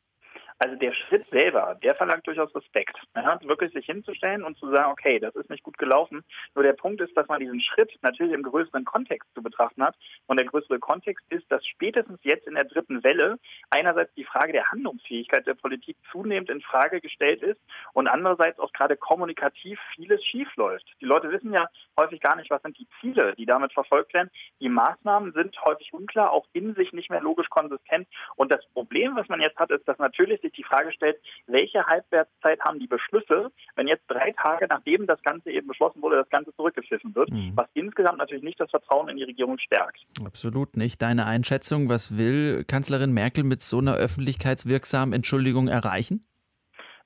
Also 0.58 0.75
der 0.76 0.93
Schritt 0.94 1.29
selber, 1.31 1.76
der 1.82 1.94
verlangt 1.94 2.26
durchaus 2.26 2.55
Respekt. 2.55 2.97
Ja, 3.14 3.38
wirklich 3.43 3.73
sich 3.75 3.85
hinzustellen 3.85 4.43
und 4.43 4.56
zu 4.56 4.70
sagen, 4.70 4.91
okay, 4.91 5.19
das 5.19 5.35
ist 5.37 5.50
nicht 5.50 5.62
gut 5.62 5.76
gelaufen. 5.76 6.25
Nur 6.55 6.64
der 6.64 6.73
Punkt 6.73 7.00
ist, 7.03 7.14
dass 7.14 7.29
man 7.29 7.41
diesen 7.41 7.61
Schritt 7.61 7.93
natürlich 8.00 8.32
im 8.32 8.43
größeren 8.43 8.87
Kontext 8.87 9.29
zu 9.35 9.43
betrachten 9.43 9.82
hat. 9.82 9.97
Und 10.26 10.38
der 10.41 10.47
größere 10.47 10.79
Kontext 10.79 11.26
ist, 11.31 11.44
dass 11.53 11.67
spätestens 11.67 12.20
jetzt 12.23 12.47
in 12.47 12.55
der 12.55 12.64
dritten 12.64 13.05
Welle 13.05 13.38
einerseits 13.69 14.14
die 14.14 14.25
Frage 14.25 14.53
der 14.53 14.70
Handlungsfähigkeit 14.70 15.47
der 15.47 15.55
Politik 15.55 15.99
zunehmend 16.11 16.49
in 16.49 16.62
Frage 16.62 17.03
gestellt 17.03 17.43
ist 17.43 17.61
und 17.93 18.08
andererseits 18.08 18.58
auch 18.58 18.73
gerade 18.73 18.97
kommunikativ 18.97 19.79
vieles 19.94 20.25
schiefläuft. 20.25 20.87
Die 21.03 21.06
Leute 21.06 21.31
wissen 21.31 21.53
ja 21.53 21.69
häufig 22.00 22.20
gar 22.20 22.37
nicht, 22.37 22.50
was 22.50 22.62
sind 22.62 22.79
die 22.79 22.88
Ziele, 23.00 23.35
die 23.37 23.44
damit 23.44 23.75
verfolgt 23.75 24.14
werden. 24.14 24.31
Die 24.61 24.70
Maßnahmen 24.70 25.32
sind 25.32 25.55
häufig 25.67 25.93
unklar, 25.93 26.32
auch 26.32 26.47
in 26.55 26.75
sich 26.75 26.94
nicht 26.94 27.11
mehr 27.11 27.20
logisch 27.20 27.49
konsistent. 27.50 28.08
Und 28.37 28.50
das 28.50 28.64
Problem, 28.73 29.17
was 29.17 29.29
man 29.29 29.43
jetzt 29.43 29.58
hat, 29.58 29.70
ist, 29.70 29.87
dass 29.87 29.99
natürlich 29.99 30.41
sich 30.46 30.56
die 30.56 30.64
Frage 30.64 30.93
stellt, 30.93 31.19
welche 31.46 31.84
Halbwertszeit 31.84 32.60
haben 32.60 32.78
die 32.78 32.87
Beschlüsse, 32.87 33.50
wenn 33.75 33.87
jetzt 33.87 34.04
drei 34.08 34.32
Tage 34.32 34.66
nachdem 34.69 35.06
das 35.06 35.22
Ganze 35.22 35.50
eben 35.50 35.69
beschlossen 35.69 36.02
wurde, 36.02 36.16
das 36.16 36.28
Ganze 36.31 36.54
zurückgepfiffen 36.54 37.14
wird, 37.14 37.31
mhm. 37.31 37.52
was 37.54 37.66
insgesamt 37.75 38.19
natürlich 38.19 38.44
nicht 38.44 38.60
das 38.60 38.70
Vertrauen 38.70 39.08
in 39.08 39.16
die 39.16 39.25
Regierung 39.25 39.58
stärkt. 39.58 40.06
Absolut 40.25 40.76
nicht. 40.76 41.02
Deine 41.02 41.26
Einschätzung, 41.26 41.88
was 41.88 42.16
will 42.16 42.64
Kanzlerin 42.64 43.12
Merkel 43.12 43.44
mit 43.44 43.62
so 43.62 43.78
einer 43.78 43.94
öffentlichkeitswirksamen 43.94 45.12
Entschuldigung 45.12 45.69
erreichen? 45.69 46.26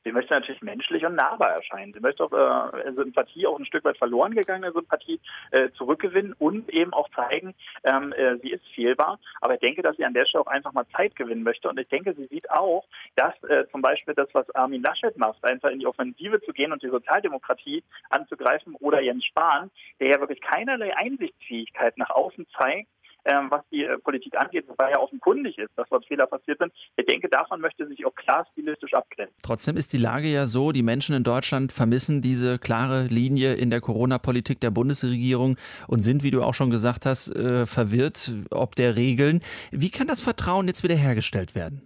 Sie 0.05 0.13
möchte 0.13 0.33
natürlich 0.33 0.63
menschlich 0.63 1.05
und 1.05 1.15
nahbar 1.15 1.51
erscheinen. 1.51 1.93
Sie 1.93 2.01
möchte 2.01 2.25
auch 2.25 2.33
äh, 2.33 2.93
Sympathie, 2.93 3.47
auch 3.47 3.59
ein 3.59 3.67
Stück 3.67 3.85
weit 3.85 3.99
verloren 3.99 4.35
gegangene 4.35 4.73
Sympathie 4.73 5.21
äh, 5.51 5.69
zurückgewinnen 5.73 6.35
und 6.39 6.71
eben 6.71 6.93
auch 6.95 7.09
zeigen, 7.11 7.55
ähm, 7.85 8.13
äh, 8.15 8.39
sie 8.39 8.51
ist 8.51 8.67
fehlbar. 8.75 9.19
Aber 9.41 9.55
ich 9.55 9.61
denke, 9.61 9.83
dass 9.83 9.97
sie 9.97 10.05
an 10.05 10.15
der 10.15 10.25
Stelle 10.25 10.43
auch 10.43 10.51
einfach 10.51 10.73
mal 10.73 10.87
Zeit 10.97 11.17
gewinnen 11.17 11.43
möchte. 11.43 11.69
Und 11.69 11.79
ich 11.79 11.89
denke, 11.89 12.15
sie 12.15 12.27
sieht 12.27 12.51
auch, 12.51 12.87
dass 13.17 13.35
äh, 13.45 13.67
zum 13.71 13.83
Beispiel 13.83 14.15
das, 14.15 14.29
was 14.33 14.49
Armin 14.55 14.83
Laschet 14.83 15.17
macht, 15.19 15.45
einfach 15.45 15.71
in 15.71 15.81
die 15.81 15.87
Offensive 15.87 16.41
zu 16.43 16.53
gehen 16.53 16.73
und 16.73 16.83
die 16.83 16.89
Sozialdemokratie 16.89 17.83
anzugreifen 18.09 18.75
oder 18.77 19.03
Jens 19.03 19.25
Spahn, 19.27 19.71
der 20.01 20.09
ja 20.09 20.21
wirklich 20.21 20.41
keinerlei 20.41 20.97
Einsichtsfähigkeit 20.97 21.99
nach 21.99 22.11
außen 22.11 22.47
zeigt, 22.59 22.89
ähm, 23.25 23.51
was 23.51 23.63
die 23.71 23.85
äh, 23.85 23.99
Politik 23.99 24.39
angeht, 24.39 24.67
wobei 24.69 24.91
ja 24.91 24.99
offenkundig 24.99 25.59
ist, 25.59 25.71
dass 25.77 25.89
dort 25.89 26.07
Fehler 26.07 26.27
passiert 26.27 26.59
sind. 26.59 26.73
Ich 26.97 27.07
denke, 27.07 27.29
davon 27.29 27.61
möchte 27.61 27.87
sich 27.87 28.05
auch 28.07 28.15
klar 28.15 28.47
stilistisch 28.53 28.95
abgrenzen. 28.95 29.35
Trotzdem 29.43 29.77
ist 29.77 29.93
die 29.93 29.99
Lage 29.99 30.29
ja 30.29 30.47
so, 30.47 30.73
die 30.73 30.83
Menschen 30.83 31.15
in 31.15 31.25
Deutschland 31.25 31.73
vermissen 31.73 32.23
diese 32.23 32.59
klare 32.59 33.05
Linie 33.05 33.55
in 33.55 33.71
der 33.71 33.81
Corona-Politik 33.81 34.61
der 34.61 34.71
Bundesregierung 34.71 35.57
und 35.89 36.01
sind, 36.01 36.23
wie 36.23 36.31
du 36.31 36.43
auch 36.43 36.55
schon 36.55 36.71
gesagt 36.71 37.07
hast, 37.07 37.35
äh, 37.35 37.67
verwirrt 37.67 38.31
ob 38.51 38.75
der 38.75 38.97
Regeln. 38.97 39.41
Wie 39.71 39.91
kann 39.91 40.07
das 40.07 40.21
Vertrauen 40.21 40.67
jetzt 40.67 40.83
wiederhergestellt 40.83 41.55
werden? 41.55 41.83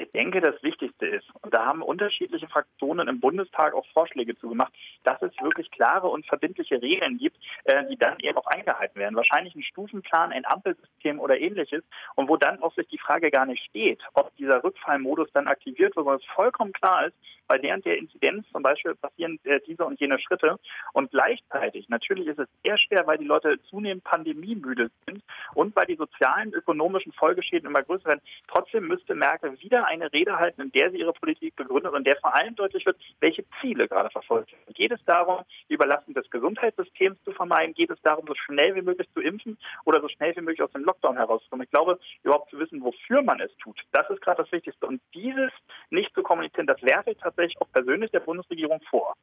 Ich 0.00 0.10
denke, 0.12 0.40
das 0.40 0.54
Wichtigste 0.62 0.79
Wichtigste 1.00 1.06
ist, 1.06 1.26
und 1.42 1.52
da 1.52 1.64
haben 1.64 1.82
unterschiedliche 1.82 2.48
Fraktionen 2.48 3.08
im 3.08 3.20
Bundestag 3.20 3.74
auch 3.74 3.86
Vorschläge 3.92 4.36
zugemacht, 4.36 4.72
dass 5.04 5.20
es 5.22 5.32
wirklich 5.40 5.70
klare 5.70 6.08
und 6.08 6.26
verbindliche 6.26 6.80
Regeln 6.80 7.18
gibt, 7.18 7.36
äh, 7.64 7.84
die 7.88 7.96
dann 7.96 8.18
eben 8.20 8.38
auch 8.38 8.46
eingehalten 8.46 8.98
werden. 8.98 9.16
Wahrscheinlich 9.16 9.54
ein 9.54 9.62
Stufenplan, 9.62 10.32
ein 10.32 10.46
Ampelsystem 10.46 11.18
oder 11.20 11.38
ähnliches. 11.38 11.82
Und 12.14 12.28
wo 12.28 12.36
dann 12.36 12.62
auch 12.62 12.74
sich 12.74 12.88
die 12.88 12.98
Frage 12.98 13.30
gar 13.30 13.46
nicht 13.46 13.64
steht, 13.64 14.00
ob 14.14 14.34
dieser 14.36 14.62
Rückfallmodus 14.62 15.28
dann 15.32 15.48
aktiviert 15.48 15.80
wird, 15.80 15.94
sondern 15.94 16.16
es 16.16 16.34
vollkommen 16.34 16.72
klar 16.72 17.06
ist, 17.06 17.16
bei 17.50 17.60
während 17.62 17.84
der 17.84 17.98
Inzidenz 17.98 18.46
zum 18.52 18.62
Beispiel 18.62 18.94
passieren 18.94 19.40
äh, 19.42 19.58
diese 19.66 19.84
und 19.84 19.98
jene 19.98 20.20
Schritte. 20.20 20.60
Und 20.92 21.10
gleichzeitig, 21.10 21.88
natürlich 21.88 22.28
ist 22.28 22.38
es 22.38 22.48
sehr 22.62 22.78
schwer, 22.78 23.08
weil 23.08 23.18
die 23.18 23.24
Leute 23.24 23.60
zunehmend 23.68 24.04
pandemiemüde 24.04 24.88
sind 25.04 25.24
und 25.54 25.74
weil 25.74 25.86
die 25.86 25.96
sozialen, 25.96 26.52
ökonomischen 26.54 27.12
Folgeschäden 27.12 27.68
immer 27.68 27.82
größer 27.82 28.04
werden. 28.04 28.20
Trotzdem 28.46 28.86
müsste 28.86 29.16
Merkel 29.16 29.60
wieder 29.60 29.88
eine 29.88 30.12
Rede 30.12 30.38
halten, 30.38 30.62
in 30.62 30.70
der 30.70 30.89
sie 30.90 30.98
ihre 30.98 31.12
Politik 31.12 31.56
begründet 31.56 31.92
und 31.92 32.06
der 32.06 32.16
vor 32.16 32.34
allem 32.34 32.54
deutlich 32.54 32.84
wird, 32.86 32.96
welche 33.20 33.44
Ziele 33.60 33.88
gerade 33.88 34.10
verfolgt 34.10 34.52
werden. 34.52 34.74
Geht 34.74 34.92
es 34.92 35.00
darum, 35.04 35.44
die 35.68 35.74
Überlastung 35.74 36.14
des 36.14 36.28
Gesundheitssystems 36.30 37.18
zu 37.24 37.32
vermeiden? 37.32 37.74
Geht 37.74 37.90
es 37.90 38.00
darum, 38.02 38.26
so 38.26 38.34
schnell 38.34 38.74
wie 38.74 38.82
möglich 38.82 39.08
zu 39.14 39.20
impfen 39.20 39.58
oder 39.84 40.00
so 40.00 40.08
schnell 40.08 40.34
wie 40.36 40.40
möglich 40.40 40.62
aus 40.62 40.72
dem 40.72 40.84
Lockdown 40.84 41.16
herauszukommen? 41.16 41.64
Ich 41.64 41.70
glaube, 41.70 41.98
überhaupt 42.22 42.50
zu 42.50 42.58
wissen, 42.58 42.82
wofür 42.82 43.22
man 43.22 43.40
es 43.40 43.50
tut, 43.62 43.80
das 43.92 44.08
ist 44.10 44.20
gerade 44.20 44.42
das 44.42 44.52
Wichtigste. 44.52 44.86
Und 44.86 45.00
dieses 45.14 45.50
nicht 45.90 46.14
zu 46.14 46.22
kommunizieren, 46.22 46.66
das 46.66 46.82
werfe 46.82 47.10
ich 47.10 47.18
tatsächlich 47.18 47.60
auch 47.60 47.70
persönlich 47.72 48.10
der 48.10 48.20
Bundesregierung 48.20 48.80
vor. 48.88 49.14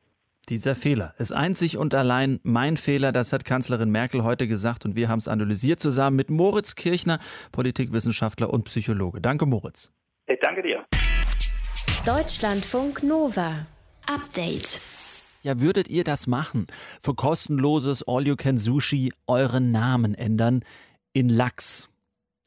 Dieser 0.49 0.75
Fehler 0.75 1.13
ist 1.17 1.33
einzig 1.33 1.75
und 1.75 1.93
allein 1.93 2.39
mein 2.43 2.77
Fehler, 2.77 3.11
das 3.11 3.33
hat 3.33 3.43
Kanzlerin 3.43 3.91
Merkel 3.91 4.23
heute 4.23 4.47
gesagt 4.47 4.85
und 4.85 4.95
wir 4.95 5.09
haben 5.09 5.19
es 5.19 5.27
analysiert 5.27 5.81
zusammen 5.81 6.15
mit 6.15 6.29
Moritz 6.29 6.75
Kirchner, 6.75 7.19
Politikwissenschaftler 7.51 8.49
und 8.49 8.63
Psychologe. 8.63 9.19
Danke, 9.19 9.45
Moritz. 9.45 9.91
Ich 10.25 10.39
danke 10.39 10.61
dir. 10.61 10.85
Deutschlandfunk 12.07 13.03
Nova. 13.03 13.67
Update. 14.05 14.79
Ja, 15.43 15.59
würdet 15.59 15.89
ihr 15.89 16.05
das 16.05 16.25
machen? 16.25 16.67
Für 17.03 17.13
kostenloses 17.13 18.01
All-You-Can-Sushi 18.07 19.11
euren 19.27 19.71
Namen 19.71 20.15
ändern 20.15 20.63
in 21.11 21.27
Lachs? 21.27 21.89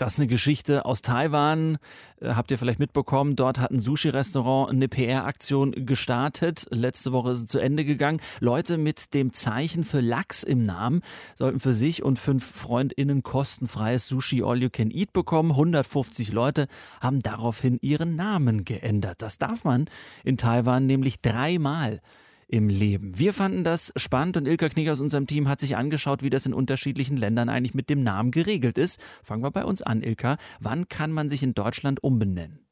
Das 0.01 0.15
ist 0.15 0.19
eine 0.19 0.29
Geschichte 0.29 0.87
aus 0.87 1.03
Taiwan. 1.03 1.77
Äh, 2.23 2.31
habt 2.31 2.51
ihr 2.51 2.57
vielleicht 2.57 2.79
mitbekommen? 2.79 3.37
Dort 3.37 3.59
hat 3.59 3.71
ein 3.71 3.79
Sushi-Restaurant 3.79 4.71
eine 4.71 4.89
PR-Aktion 4.89 5.73
gestartet. 5.85 6.67
Letzte 6.71 7.13
Woche 7.13 7.33
ist 7.33 7.39
es 7.41 7.47
zu 7.47 7.59
Ende 7.59 7.85
gegangen. 7.85 8.23
Leute 8.39 8.79
mit 8.79 9.13
dem 9.13 9.35
Zeichen 9.35 9.85
für 9.85 10.01
Lachs 10.01 10.43
im 10.43 10.65
Namen 10.65 11.03
sollten 11.35 11.61
für 11.61 11.75
sich 11.75 12.03
und 12.03 12.19
fünf 12.19 12.51
FreundInnen 12.51 13.23
kostenfreies 13.23 14.09
Sushi 14.09 14.43
All 14.43 14.63
You 14.63 14.71
Can 14.71 14.91
Eat 14.91 15.13
bekommen. 15.13 15.51
150 15.51 16.33
Leute 16.33 16.67
haben 17.03 17.21
daraufhin 17.21 17.77
ihren 17.83 18.17
Namen 18.17 18.65
geändert. 18.65 19.21
Das 19.21 19.37
darf 19.37 19.65
man 19.65 19.85
in 20.25 20.39
Taiwan 20.39 20.87
nämlich 20.87 21.21
dreimal 21.21 22.01
im 22.51 22.69
Leben. 22.69 23.19
Wir 23.19 23.33
fanden 23.33 23.63
das 23.63 23.93
spannend 23.97 24.37
und 24.37 24.47
Ilka 24.47 24.69
Knieger 24.69 24.93
aus 24.93 25.01
unserem 25.01 25.27
Team 25.27 25.49
hat 25.49 25.61
sich 25.61 25.77
angeschaut, 25.77 26.23
wie 26.23 26.31
das 26.31 26.47
in 26.47 26.53
unterschiedlichen 26.53 27.17
Ländern 27.17 27.49
eigentlich 27.49 27.75
mit 27.75 27.89
dem 27.89 28.03
Namen 28.03 28.33
geregelt 28.33 28.77
ist. 28.77 29.01
Fangen 29.23 29.43
wir 29.43 29.53
bei 29.53 29.65
uns 29.65 29.83
an, 29.83 30.03
Ilka. 30.03 30.37
Wann 30.59 30.89
kann 30.89 31.13
man 31.13 31.29
sich 31.29 31.43
in 31.43 31.55
Deutschland 31.55 32.03
umbenennen? 32.03 32.67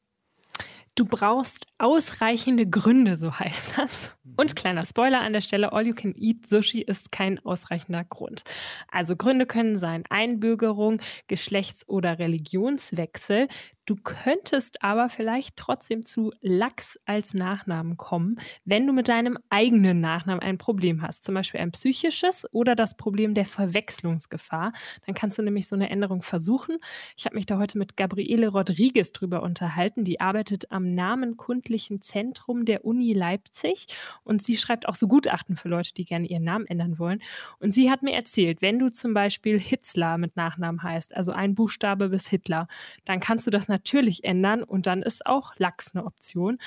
Du 0.95 1.05
brauchst 1.05 1.65
ausreichende 1.77 2.67
Gründe, 2.67 3.15
so 3.15 3.39
heißt 3.39 3.77
das. 3.77 4.11
Und 4.35 4.57
kleiner 4.57 4.83
Spoiler 4.83 5.21
an 5.21 5.31
der 5.31 5.39
Stelle, 5.39 5.71
All 5.71 5.87
You 5.87 5.93
Can 5.93 6.13
Eat 6.17 6.45
Sushi 6.47 6.81
ist 6.81 7.11
kein 7.13 7.39
ausreichender 7.45 8.03
Grund. 8.03 8.43
Also 8.91 9.15
Gründe 9.15 9.45
können 9.45 9.77
sein 9.77 10.03
Einbürgerung, 10.09 10.99
Geschlechts- 11.27 11.87
oder 11.87 12.19
Religionswechsel. 12.19 13.47
Du 13.89 13.95
könntest 13.95 14.83
aber 14.83 15.09
vielleicht 15.09 15.57
trotzdem 15.57 16.05
zu 16.05 16.31
Lachs 16.41 16.99
als 17.07 17.33
Nachnamen 17.33 17.97
kommen, 17.97 18.39
wenn 18.63 18.85
du 18.85 18.93
mit 18.93 19.07
deinem 19.07 19.39
eigenen 19.49 19.99
Nachnamen 19.99 20.43
ein 20.43 20.59
Problem 20.59 21.01
hast, 21.01 21.23
zum 21.23 21.33
Beispiel 21.33 21.59
ein 21.59 21.71
psychisches 21.71 22.45
oder 22.51 22.75
das 22.75 22.97
Problem 22.97 23.33
der 23.33 23.45
Verwechslungsgefahr. 23.45 24.73
Dann 25.07 25.15
kannst 25.15 25.39
du 25.39 25.41
nämlich 25.41 25.67
so 25.67 25.75
eine 25.75 25.89
Änderung 25.89 26.21
versuchen. 26.21 26.77
Ich 27.17 27.25
habe 27.25 27.35
mich 27.35 27.47
da 27.47 27.57
heute 27.57 27.79
mit 27.79 27.97
Gabriele 27.97 28.49
Rodriguez 28.49 29.11
drüber 29.11 29.41
unterhalten. 29.41 30.05
Die 30.05 30.21
arbeitet 30.21 30.71
am 30.71 30.91
Namenkundlichen 30.91 31.99
Zentrum 31.99 32.65
der 32.65 32.85
Uni 32.85 33.13
Leipzig 33.13 33.87
und 34.23 34.43
sie 34.43 34.57
schreibt 34.57 34.87
auch 34.87 34.93
so 34.93 35.07
Gutachten 35.07 35.57
für 35.57 35.67
Leute, 35.67 35.95
die 35.95 36.05
gerne 36.05 36.27
ihren 36.27 36.43
Namen 36.43 36.67
ändern 36.67 36.99
wollen. 36.99 37.23
Und 37.57 37.73
sie 37.73 37.89
hat 37.89 38.03
mir 38.03 38.13
erzählt, 38.13 38.61
wenn 38.61 38.77
du 38.77 38.91
zum 38.91 39.15
Beispiel 39.15 39.59
Hitzler 39.59 40.19
mit 40.19 40.35
Nachnamen 40.35 40.83
heißt, 40.83 41.15
also 41.15 41.31
ein 41.31 41.55
Buchstabe 41.55 42.09
bis 42.09 42.27
Hitler, 42.27 42.67
dann 43.05 43.19
kannst 43.19 43.47
du 43.47 43.49
das 43.49 43.67
natürlich 43.67 43.78
ändern 44.23 44.63
und 44.63 44.87
dann 44.87 45.01
ist 45.01 45.25
auch 45.25 45.53
Lachs 45.57 45.95
eine 45.95 46.05
Option. 46.05 46.57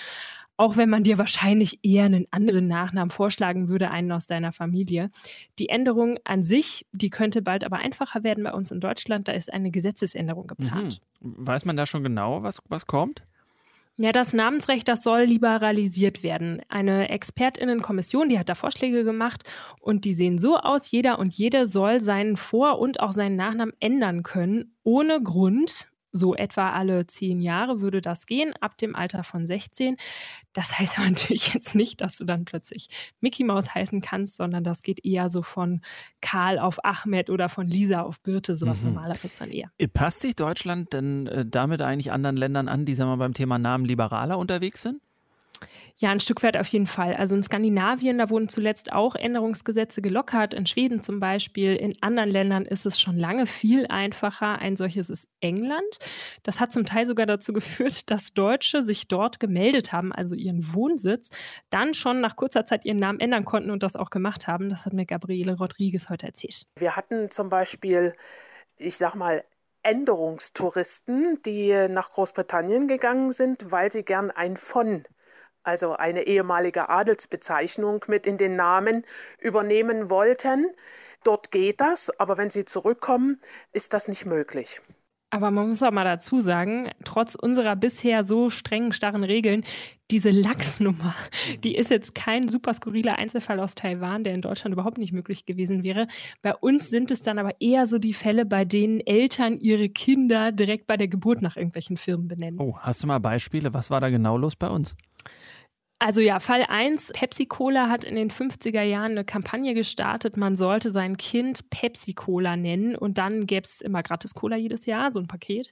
Auch 0.57 0.77
wenn 0.77 0.91
man 0.91 1.03
dir 1.03 1.19
wahrscheinlich 1.19 1.81
eher 1.83 2.05
einen 2.05 2.27
anderen 2.31 2.69
Nachnamen 2.69 3.11
vorschlagen 3.11 3.69
würde, 3.69 3.91
einen 3.91 4.13
aus 4.13 4.27
deiner 4.27 4.53
Familie. 4.53 5.11
Die 5.59 5.71
Änderung 5.71 6.19
an 6.25 6.43
sich, 6.43 6.87
die 6.93 7.11
könnte 7.11 7.43
bald 7.43 7.65
aber 7.65 7.79
einfacher 7.79 8.23
werden 8.23 8.45
bei 8.45 8.53
uns 8.53 8.71
in 8.71 8.79
Deutschland. 8.79 9.29
Da 9.29 9.33
ist 9.33 9.53
eine 9.53 9.71
Gesetzesänderung 9.71 10.47
geplant. 10.47 11.01
Mhm. 11.21 11.47
Weiß 11.47 11.65
man 11.65 11.77
da 11.77 11.87
schon 11.87 12.03
genau, 12.03 12.43
was, 12.43 12.63
was 12.69 12.87
kommt? 12.87 13.25
Ja, 13.97 14.11
das 14.11 14.33
Namensrecht, 14.33 14.89
das 14.89 15.03
soll 15.03 15.25
liberalisiert 15.25 16.23
werden. 16.23 16.63
Eine 16.71 17.11
Expertinnenkommission, 17.11 18.31
die 18.31 18.39
hat 18.39 18.49
da 18.49 18.55
Vorschläge 18.55 19.05
gemacht 19.05 19.43
und 19.81 20.07
die 20.07 20.15
sehen 20.15 20.39
so 20.39 20.57
aus, 20.57 20.91
jeder 20.91 21.19
und 21.19 21.35
jede 21.35 21.67
soll 21.67 22.01
seinen 22.01 22.39
Vor- 22.39 22.79
und 22.79 23.01
auch 23.01 23.13
seinen 23.13 23.37
Nachnamen 23.37 23.75
ändern 23.81 24.23
können, 24.23 24.75
ohne 24.83 25.23
Grund. 25.23 25.89
So 26.13 26.35
etwa 26.35 26.71
alle 26.71 27.07
zehn 27.07 27.41
Jahre 27.41 27.81
würde 27.81 28.01
das 28.01 28.27
gehen, 28.27 28.53
ab 28.61 28.77
dem 28.79 28.95
Alter 28.95 29.25
von 29.25 29.47
16. 29.47 29.97
Das 30.53 30.79
heißt 30.79 30.99
aber 30.99 31.09
natürlich 31.09 31.55
jetzt 31.55 31.75
nicht, 31.75 32.01
dass 32.01 32.17
du 32.17 32.25
dann 32.25 32.45
plötzlich 32.45 32.89
Mickey 33.21 33.45
Mouse 33.45 33.75
heißen 33.75 34.01
kannst, 34.01 34.37
sondern 34.37 34.65
das 34.65 34.83
geht 34.83 35.05
eher 35.05 35.31
so 35.31 35.43
von 35.43 35.81
Karl 36.21 36.59
auf 36.59 36.85
Ahmed 36.85 37.31
oder 37.31 37.49
von 37.49 37.67
Lisa 37.67 38.03
auf 38.03 38.21
Birte, 38.21 38.57
sowas 38.57 38.83
mhm. 38.83 38.95
normaleres 38.95 39.37
dann 39.39 39.51
eher. 39.51 39.71
Äh, 39.79 39.89
passt 39.89 40.21
sich 40.21 40.37
Deutschland 40.37 40.93
denn 40.93 41.27
äh, 41.27 41.47
damit 41.47 41.83
eigentlich 41.83 42.13
anderen 42.13 42.37
Ländern 42.37 42.69
an, 42.69 42.85
die 42.85 42.95
sagen 42.95 43.11
wir 43.11 43.17
beim 43.17 43.35
Thema 43.35 43.59
Namen 43.59 43.85
liberaler 43.85 44.39
unterwegs 44.39 44.83
sind? 44.83 45.01
Ja, 45.97 46.11
ein 46.11 46.21
Stück 46.21 46.43
weit 46.43 46.57
auf 46.57 46.67
jeden 46.69 46.87
Fall. 46.87 47.15
Also 47.15 47.37
in 47.37 47.43
Skandinavien, 47.43 48.19
da 48.19 48.31
wurden 48.31 48.49
zuletzt 48.49 48.93
auch 48.93 49.15
Änderungsgesetze 49.15 50.03
gelockert, 50.03 50.55
in 50.55 50.67
Schweden 50.67 51.03
zum 51.03 51.21
Beispiel. 51.21 51.77
In 51.77 51.97
anderen 52.03 52.31
Ländern 52.31 52.65
ist 52.65 52.87
es 52.87 53.01
schon 53.01 53.17
lange 53.17 53.47
viel 53.47 53.87
einfacher. 53.87 54.59
Ein 54.59 54.77
solches 54.77 55.11
ist 55.11 55.29
England. 55.41 55.99
Das 56.43 56.61
hat 56.61 56.73
zum 56.73 56.85
Teil 56.85 57.07
sogar 57.07 57.27
dazu 57.27 57.53
geführt, 57.53 58.11
dass 58.11 58.35
Deutsche 58.35 58.83
sich 58.83 59.09
dort 59.09 59.41
gemeldet 59.41 59.93
haben, 59.93 60.13
also 60.13 60.35
ihren 60.35 60.75
Wohnsitz, 60.75 61.31
dann 61.71 61.95
schon 61.95 62.21
nach 62.21 62.37
kurzer 62.37 62.65
Zeit 62.65 62.85
ihren 62.85 62.99
Namen 62.99 63.21
ändern 63.21 63.45
konnten 63.45 63.71
und 63.71 63.83
das 63.83 63.97
auch 63.97 64.11
gemacht 64.11 64.49
haben. 64.49 64.71
Das 64.71 64.85
hat 64.87 64.93
mir 64.93 65.07
Gabriele 65.07 65.57
Rodriguez 65.57 66.09
heute 66.09 66.27
erzählt. 66.27 66.67
Wir 66.79 66.97
hatten 66.97 67.31
zum 67.31 67.49
Beispiel, 67.49 68.15
ich 68.77 68.97
sag 68.97 69.15
mal, 69.15 69.45
Änderungstouristen, 69.83 71.43
die 71.45 71.89
nach 71.89 72.13
Großbritannien 72.13 72.87
gegangen 72.87 73.33
sind, 73.33 73.71
weil 73.71 73.91
sie 73.91 74.05
gern 74.05 74.31
ein 74.31 74.57
von 74.57 75.05
also 75.63 75.95
eine 75.95 76.27
ehemalige 76.27 76.89
Adelsbezeichnung 76.89 78.05
mit 78.09 78.27
in 78.27 78.39
den 78.39 78.57
Namen 78.57 79.05
übernehmen 79.39 80.11
wollten. 80.11 80.67
Dort 81.25 81.51
geht 81.51 81.81
das, 81.81 82.11
aber 82.19 82.37
wenn 82.39 82.51
sie 82.51 82.65
zurückkommen, 82.65 83.41
ist 83.73 83.93
das 83.93 84.09
nicht 84.09 84.27
möglich. 84.27 84.81
Aber 85.35 85.51
man 85.51 85.69
muss 85.69 85.83
auch 85.83 85.91
mal 85.91 86.05
dazu 86.05 86.43
sagen, 86.43 86.91
trotz 87.05 87.35
unserer 87.35 87.75
bisher 87.75 88.23
so 88.23 88.51
strengen, 88.51 88.93
starren 88.93 89.25
Regeln, 89.25 89.65
diese 90.11 90.29
Lachsnummer, 90.29 91.15
die 91.65 91.75
ist 91.75 91.91
jetzt 91.91 92.15
kein 92.15 92.51
super 92.51 92.75
skurriler 92.75 93.17
Einzelfall 93.17 93.59
aus 93.59 93.75
Taiwan, 93.75 94.25
der 94.25 94.35
in 94.35 94.43
Deutschland 94.43 94.75
überhaupt 94.75 94.99
nicht 94.99 95.15
möglich 95.15 95.47
gewesen 95.47 95.85
wäre. 95.85 96.07
Bei 96.43 96.55
uns 96.55 96.91
sind 96.91 97.11
es 97.11 97.23
dann 97.23 97.39
aber 97.39 97.59
eher 97.61 97.87
so 97.87 97.99
die 97.99 98.13
Fälle, 98.13 98.45
bei 98.45 98.67
denen 98.67 99.01
Eltern 99.01 99.59
ihre 99.59 99.89
Kinder 99.89 100.53
direkt 100.53 100.87
bei 100.87 100.99
der 100.99 101.09
Geburt 101.09 101.41
nach 101.41 101.57
irgendwelchen 101.57 101.97
Firmen 101.97 102.29
benennen. 102.29 102.61
Oh, 102.61 102.77
hast 102.79 103.03
du 103.03 103.07
mal 103.07 103.19
Beispiele? 103.19 103.73
Was 103.73 103.91
war 103.91 104.03
da 104.03 104.11
genau 104.11 104.37
los 104.37 104.55
bei 104.55 104.69
uns? 104.69 104.97
Also 106.05 106.21
ja, 106.21 106.41
Fall 106.41 106.65
1, 106.69 107.13
Pepsi-Cola 107.13 107.89
hat 107.89 108.03
in 108.03 108.17
den 108.17 108.29
50er 108.29 108.83
Jahren 108.83 109.13
eine 109.13 109.25
Kampagne 109.25 109.73
gestartet, 109.73 110.37
man 110.37 110.57
sollte 110.57 110.91
sein 110.91 111.17
Kind 111.17 111.71
Pepsi-Cola 111.71 112.57
nennen 112.57 112.97
und 112.97 113.19
dann 113.19 113.47
gäbe 113.47 113.63
es 113.65 113.81
immer 113.81 114.03
gratis 114.03 114.35
Cola 114.35 114.57
jedes 114.57 114.85
Jahr, 114.85 115.13
so 115.13 115.21
ein 115.21 115.29
Paket. 115.29 115.71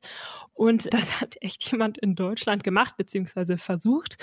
Und 0.55 0.95
das 0.95 1.21
hat 1.21 1.35
echt 1.41 1.73
jemand 1.73 1.99
in 1.99 2.15
Deutschland 2.15 2.63
gemacht, 2.63 2.97
beziehungsweise 2.97 3.59
versucht. 3.59 4.19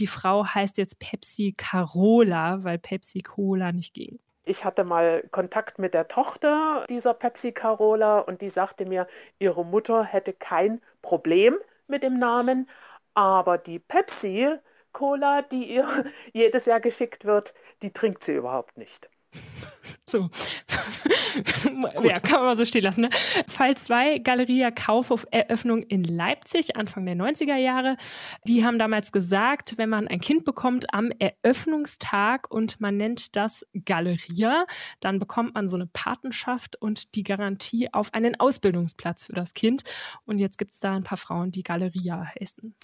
Die 0.00 0.08
Frau 0.08 0.44
heißt 0.44 0.78
jetzt 0.78 0.98
Pepsi 0.98 1.54
Carola, 1.56 2.64
weil 2.64 2.78
Pepsi-Cola 2.80 3.70
nicht 3.70 3.94
ging. 3.94 4.18
Ich 4.44 4.64
hatte 4.64 4.82
mal 4.82 5.22
Kontakt 5.30 5.78
mit 5.78 5.94
der 5.94 6.08
Tochter 6.08 6.84
dieser 6.90 7.14
Pepsi 7.14 7.52
Carola 7.52 8.18
und 8.18 8.42
die 8.42 8.48
sagte 8.48 8.84
mir, 8.84 9.06
ihre 9.38 9.64
Mutter 9.64 10.02
hätte 10.02 10.32
kein 10.32 10.80
Problem 11.02 11.54
mit 11.86 12.02
dem 12.02 12.18
Namen, 12.18 12.68
aber 13.14 13.58
die 13.58 13.78
Pepsi 13.78 14.58
Cola, 14.92 15.42
die 15.42 15.72
ihr 15.74 15.86
jedes 16.32 16.66
Jahr 16.66 16.80
geschickt 16.80 17.24
wird, 17.24 17.54
die 17.82 17.92
trinkt 17.92 18.22
sie 18.24 18.34
überhaupt 18.34 18.76
nicht. 18.76 19.08
So. 20.08 20.28
ja, 22.02 22.18
kann 22.20 22.40
man 22.40 22.44
mal 22.44 22.56
so 22.56 22.64
stehen 22.64 22.82
lassen. 22.82 23.02
Ne? 23.02 23.10
Fall 23.48 23.76
2, 23.76 24.18
Galeria 24.18 24.70
Kaufhof 24.70 25.26
Eröffnung 25.30 25.82
in 25.84 26.04
Leipzig, 26.04 26.76
Anfang 26.76 27.06
der 27.06 27.14
90er 27.14 27.56
Jahre. 27.56 27.96
Die 28.46 28.64
haben 28.64 28.78
damals 28.78 29.12
gesagt, 29.12 29.78
wenn 29.78 29.88
man 29.88 30.08
ein 30.08 30.20
Kind 30.20 30.44
bekommt 30.44 30.92
am 30.92 31.12
Eröffnungstag 31.18 32.50
und 32.50 32.80
man 32.80 32.96
nennt 32.96 33.36
das 33.36 33.64
Galeria, 33.84 34.66
dann 35.00 35.18
bekommt 35.18 35.54
man 35.54 35.68
so 35.68 35.76
eine 35.76 35.86
Patenschaft 35.86 36.76
und 36.76 37.14
die 37.14 37.22
Garantie 37.22 37.88
auf 37.92 38.12
einen 38.12 38.38
Ausbildungsplatz 38.38 39.24
für 39.24 39.32
das 39.32 39.54
Kind. 39.54 39.84
Und 40.26 40.38
jetzt 40.38 40.58
gibt 40.58 40.72
es 40.72 40.80
da 40.80 40.94
ein 40.94 41.04
paar 41.04 41.18
Frauen, 41.18 41.52
die 41.52 41.62
Galeria 41.62 42.32
heißen. 42.38 42.74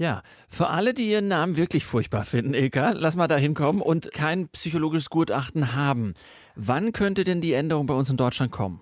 Ja, 0.00 0.22
für 0.46 0.68
alle, 0.68 0.94
die 0.94 1.10
ihren 1.10 1.26
Namen 1.26 1.56
wirklich 1.56 1.84
furchtbar 1.84 2.24
finden, 2.24 2.54
Ilka, 2.54 2.92
lass 2.92 3.16
mal 3.16 3.26
da 3.26 3.36
hinkommen 3.36 3.82
und 3.82 4.12
kein 4.12 4.48
psychologisches 4.48 5.10
Gutachten 5.10 5.74
haben. 5.74 6.14
Wann 6.54 6.92
könnte 6.92 7.24
denn 7.24 7.40
die 7.40 7.52
Änderung 7.52 7.86
bei 7.86 7.94
uns 7.94 8.08
in 8.08 8.16
Deutschland 8.16 8.52
kommen? 8.52 8.80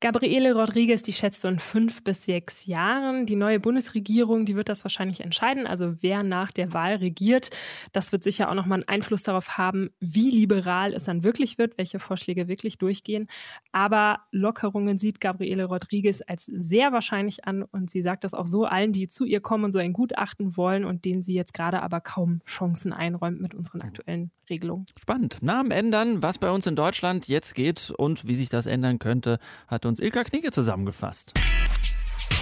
Gabriele 0.00 0.54
Rodriguez, 0.54 1.02
die 1.02 1.12
schätzt 1.12 1.40
so 1.40 1.48
in 1.48 1.58
fünf 1.58 2.02
bis 2.04 2.24
sechs 2.24 2.66
Jahren. 2.66 3.26
Die 3.26 3.36
neue 3.36 3.60
Bundesregierung, 3.60 4.44
die 4.44 4.56
wird 4.56 4.68
das 4.68 4.84
wahrscheinlich 4.84 5.20
entscheiden. 5.20 5.66
Also 5.66 5.94
wer 6.00 6.22
nach 6.22 6.50
der 6.50 6.72
Wahl 6.72 6.96
regiert, 6.96 7.50
das 7.92 8.12
wird 8.12 8.22
sicher 8.22 8.50
auch 8.50 8.54
nochmal 8.54 8.80
einen 8.80 8.88
Einfluss 8.88 9.22
darauf 9.22 9.56
haben, 9.56 9.90
wie 10.00 10.30
liberal 10.30 10.92
es 10.92 11.04
dann 11.04 11.24
wirklich 11.24 11.58
wird, 11.58 11.78
welche 11.78 11.98
Vorschläge 11.98 12.48
wirklich 12.48 12.78
durchgehen. 12.78 13.28
Aber 13.72 14.20
Lockerungen 14.30 14.98
sieht 14.98 15.20
Gabriele 15.20 15.64
Rodriguez 15.64 16.22
als 16.26 16.46
sehr 16.46 16.92
wahrscheinlich 16.92 17.46
an 17.46 17.62
und 17.62 17.90
sie 17.90 18.02
sagt 18.02 18.24
das 18.24 18.34
auch 18.34 18.46
so 18.46 18.64
allen, 18.64 18.92
die 18.92 19.08
zu 19.08 19.24
ihr 19.24 19.40
kommen 19.40 19.64
und 19.64 19.72
so 19.72 19.78
ein 19.78 19.92
Gutachten 19.92 20.56
wollen 20.56 20.84
und 20.84 21.04
denen 21.04 21.22
sie 21.22 21.34
jetzt 21.34 21.54
gerade 21.54 21.82
aber 21.82 22.00
kaum 22.00 22.40
Chancen 22.46 22.92
einräumt 22.92 23.40
mit 23.40 23.54
unseren 23.54 23.80
aktuellen 23.82 24.30
Regelungen. 24.50 24.86
Spannend. 24.98 25.42
Namen 25.42 25.70
ändern, 25.70 26.22
was 26.22 26.38
bei 26.38 26.50
uns 26.50 26.66
in 26.66 26.76
Deutschland 26.76 27.28
jetzt 27.28 27.54
geht 27.54 27.90
und 27.96 28.26
wie 28.26 28.34
sich 28.34 28.48
das 28.48 28.66
ändern 28.66 28.98
könnte, 28.98 29.33
hat 29.68 29.86
uns 29.86 30.00
Ilka 30.00 30.24
Knigge 30.24 30.50
zusammengefasst. 30.50 31.34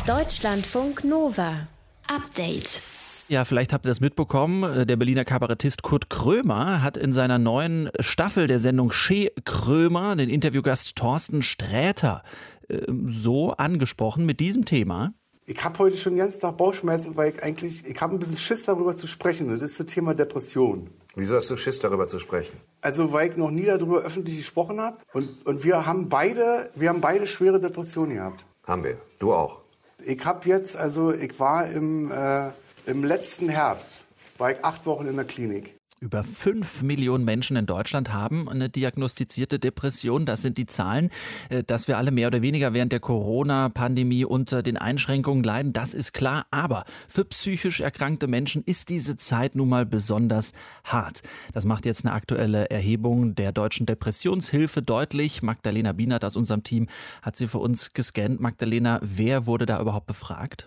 Deutschlandfunk 0.07 1.05
Nova. 1.05 1.69
Update. 2.09 2.81
Ja, 3.29 3.45
vielleicht 3.45 3.73
habt 3.73 3.87
ihr 3.87 3.89
das 3.89 4.01
mitbekommen. 4.01 4.87
Der 4.87 4.97
Berliner 4.97 5.25
Kabarettist 5.25 5.83
Kurt 5.83 6.11
Krömer 6.11 6.83
hat 6.83 6.97
in 6.97 7.13
seiner 7.13 7.39
neuen 7.39 7.89
Staffel 8.01 8.47
der 8.47 8.59
Sendung 8.59 8.91
Che 8.91 9.33
Krömer 9.45 10.17
den 10.17 10.29
Interviewgast 10.29 10.97
Thorsten 10.97 11.43
Sträter 11.43 12.25
äh, 12.69 12.83
so 13.07 13.53
angesprochen 13.53 14.27
mit 14.27 14.41
diesem 14.41 14.65
Thema. 14.65 15.15
Ich 15.47 15.63
habe 15.65 15.79
heute 15.79 15.97
schon 15.97 16.17
ganz 16.17 16.41
nach 16.43 16.53
Bauchschmerzen, 16.53 17.17
weil 17.17 17.33
ich 17.33 17.43
eigentlich, 17.43 17.87
ich 17.87 18.01
habe 18.01 18.15
ein 18.15 18.19
bisschen 18.19 18.37
Schiss 18.37 18.65
darüber 18.65 18.95
zu 18.95 19.07
sprechen. 19.07 19.49
das 19.59 19.71
ist 19.71 19.81
das 19.81 19.87
Thema 19.87 20.15
Depression. 20.15 20.91
Wieso 21.15 21.35
hast 21.35 21.51
du 21.51 21.57
Schiss, 21.57 21.79
darüber 21.79 22.07
zu 22.07 22.19
sprechen? 22.19 22.59
Also, 22.81 23.13
weil 23.13 23.31
ich 23.31 23.37
noch 23.37 23.51
nie 23.51 23.67
darüber 23.67 24.01
öffentlich 24.01 24.37
gesprochen 24.37 24.81
habe. 24.81 24.97
Und, 25.13 25.47
und 25.47 25.63
wir 25.63 25.85
haben 25.87 26.09
beide, 26.09 26.71
wir 26.75 26.89
haben 26.89 27.01
beide 27.01 27.27
schwere 27.27 27.61
Depressionen 27.61 28.17
gehabt. 28.17 28.47
Haben 28.67 28.85
wir. 28.85 28.99
Du 29.19 29.35
auch. 29.35 29.61
Ich 30.05 30.25
habe 30.25 30.49
jetzt, 30.49 30.77
also 30.77 31.13
ich 31.13 31.39
war 31.39 31.67
im, 31.67 32.11
äh, 32.11 32.51
im 32.87 33.05
letzten 33.05 33.49
Herbst, 33.49 34.05
war 34.39 34.53
ich 34.53 34.65
acht 34.65 34.87
Wochen 34.87 35.07
in 35.07 35.17
der 35.17 35.27
Klinik. 35.27 35.77
Über 36.03 36.25
fünf 36.25 36.83
Millionen 36.83 37.25
Menschen 37.25 37.57
in 37.57 37.65
Deutschland 37.65 38.13
haben 38.13 38.49
eine 38.49 38.69
diagnostizierte 38.69 39.61
Depression. 39.61 40.27
Das 40.27 40.43
sind 40.43 40.59
die 40.59 40.67
Zahlen, 40.67 41.11
äh, 41.49 41.63
dass 41.63 41.87
wir 41.87 41.97
alle 41.97 42.11
mehr 42.11 42.27
oder 42.27 42.43
weniger 42.43 42.75
während 42.75 42.91
der 42.91 42.99
Corona-Pandemie 42.99 44.25
unter 44.25 44.65
den 44.65 44.77
Einschränkungen 44.77 45.45
leiden. 45.45 45.73
Das 45.73 45.95
ist 45.95 46.13
klar. 46.13 46.45
Aber 46.51 46.87
für 47.07 47.25
psychisch 47.25 47.79
erkrankte 47.79 48.27
Menschen 48.27 48.65
ist 48.65 48.89
diese 48.89 49.17
Zeit 49.17 49.55
nun 49.55 49.69
mal 49.69 49.87
besonders 49.87 50.55
hart. 50.83 51.23
Das 51.53 51.65
macht 51.65 51.87
jetzt 51.87 52.05
eine 52.05 52.15
aktuelle 52.15 52.69
Erhebung 52.69 53.37
der 53.37 53.53
Deutschen 53.53 53.87
Depressionshilfe 53.87 54.83
deutlich. 54.83 55.41
Magdalena 55.41 55.93
Bienert 55.93 56.25
aus 56.25 56.35
unserem 56.35 56.65
Team 56.65 56.89
hat 57.23 57.37
sie 57.37 57.47
für 57.47 57.59
uns 57.59 57.93
gescannt. 57.93 58.41
Magdalena, 58.41 58.99
wer 59.03 59.47
wurde 59.47 59.67
da 59.67 59.81
überhaupt 59.81 60.07
befragt? 60.09 60.67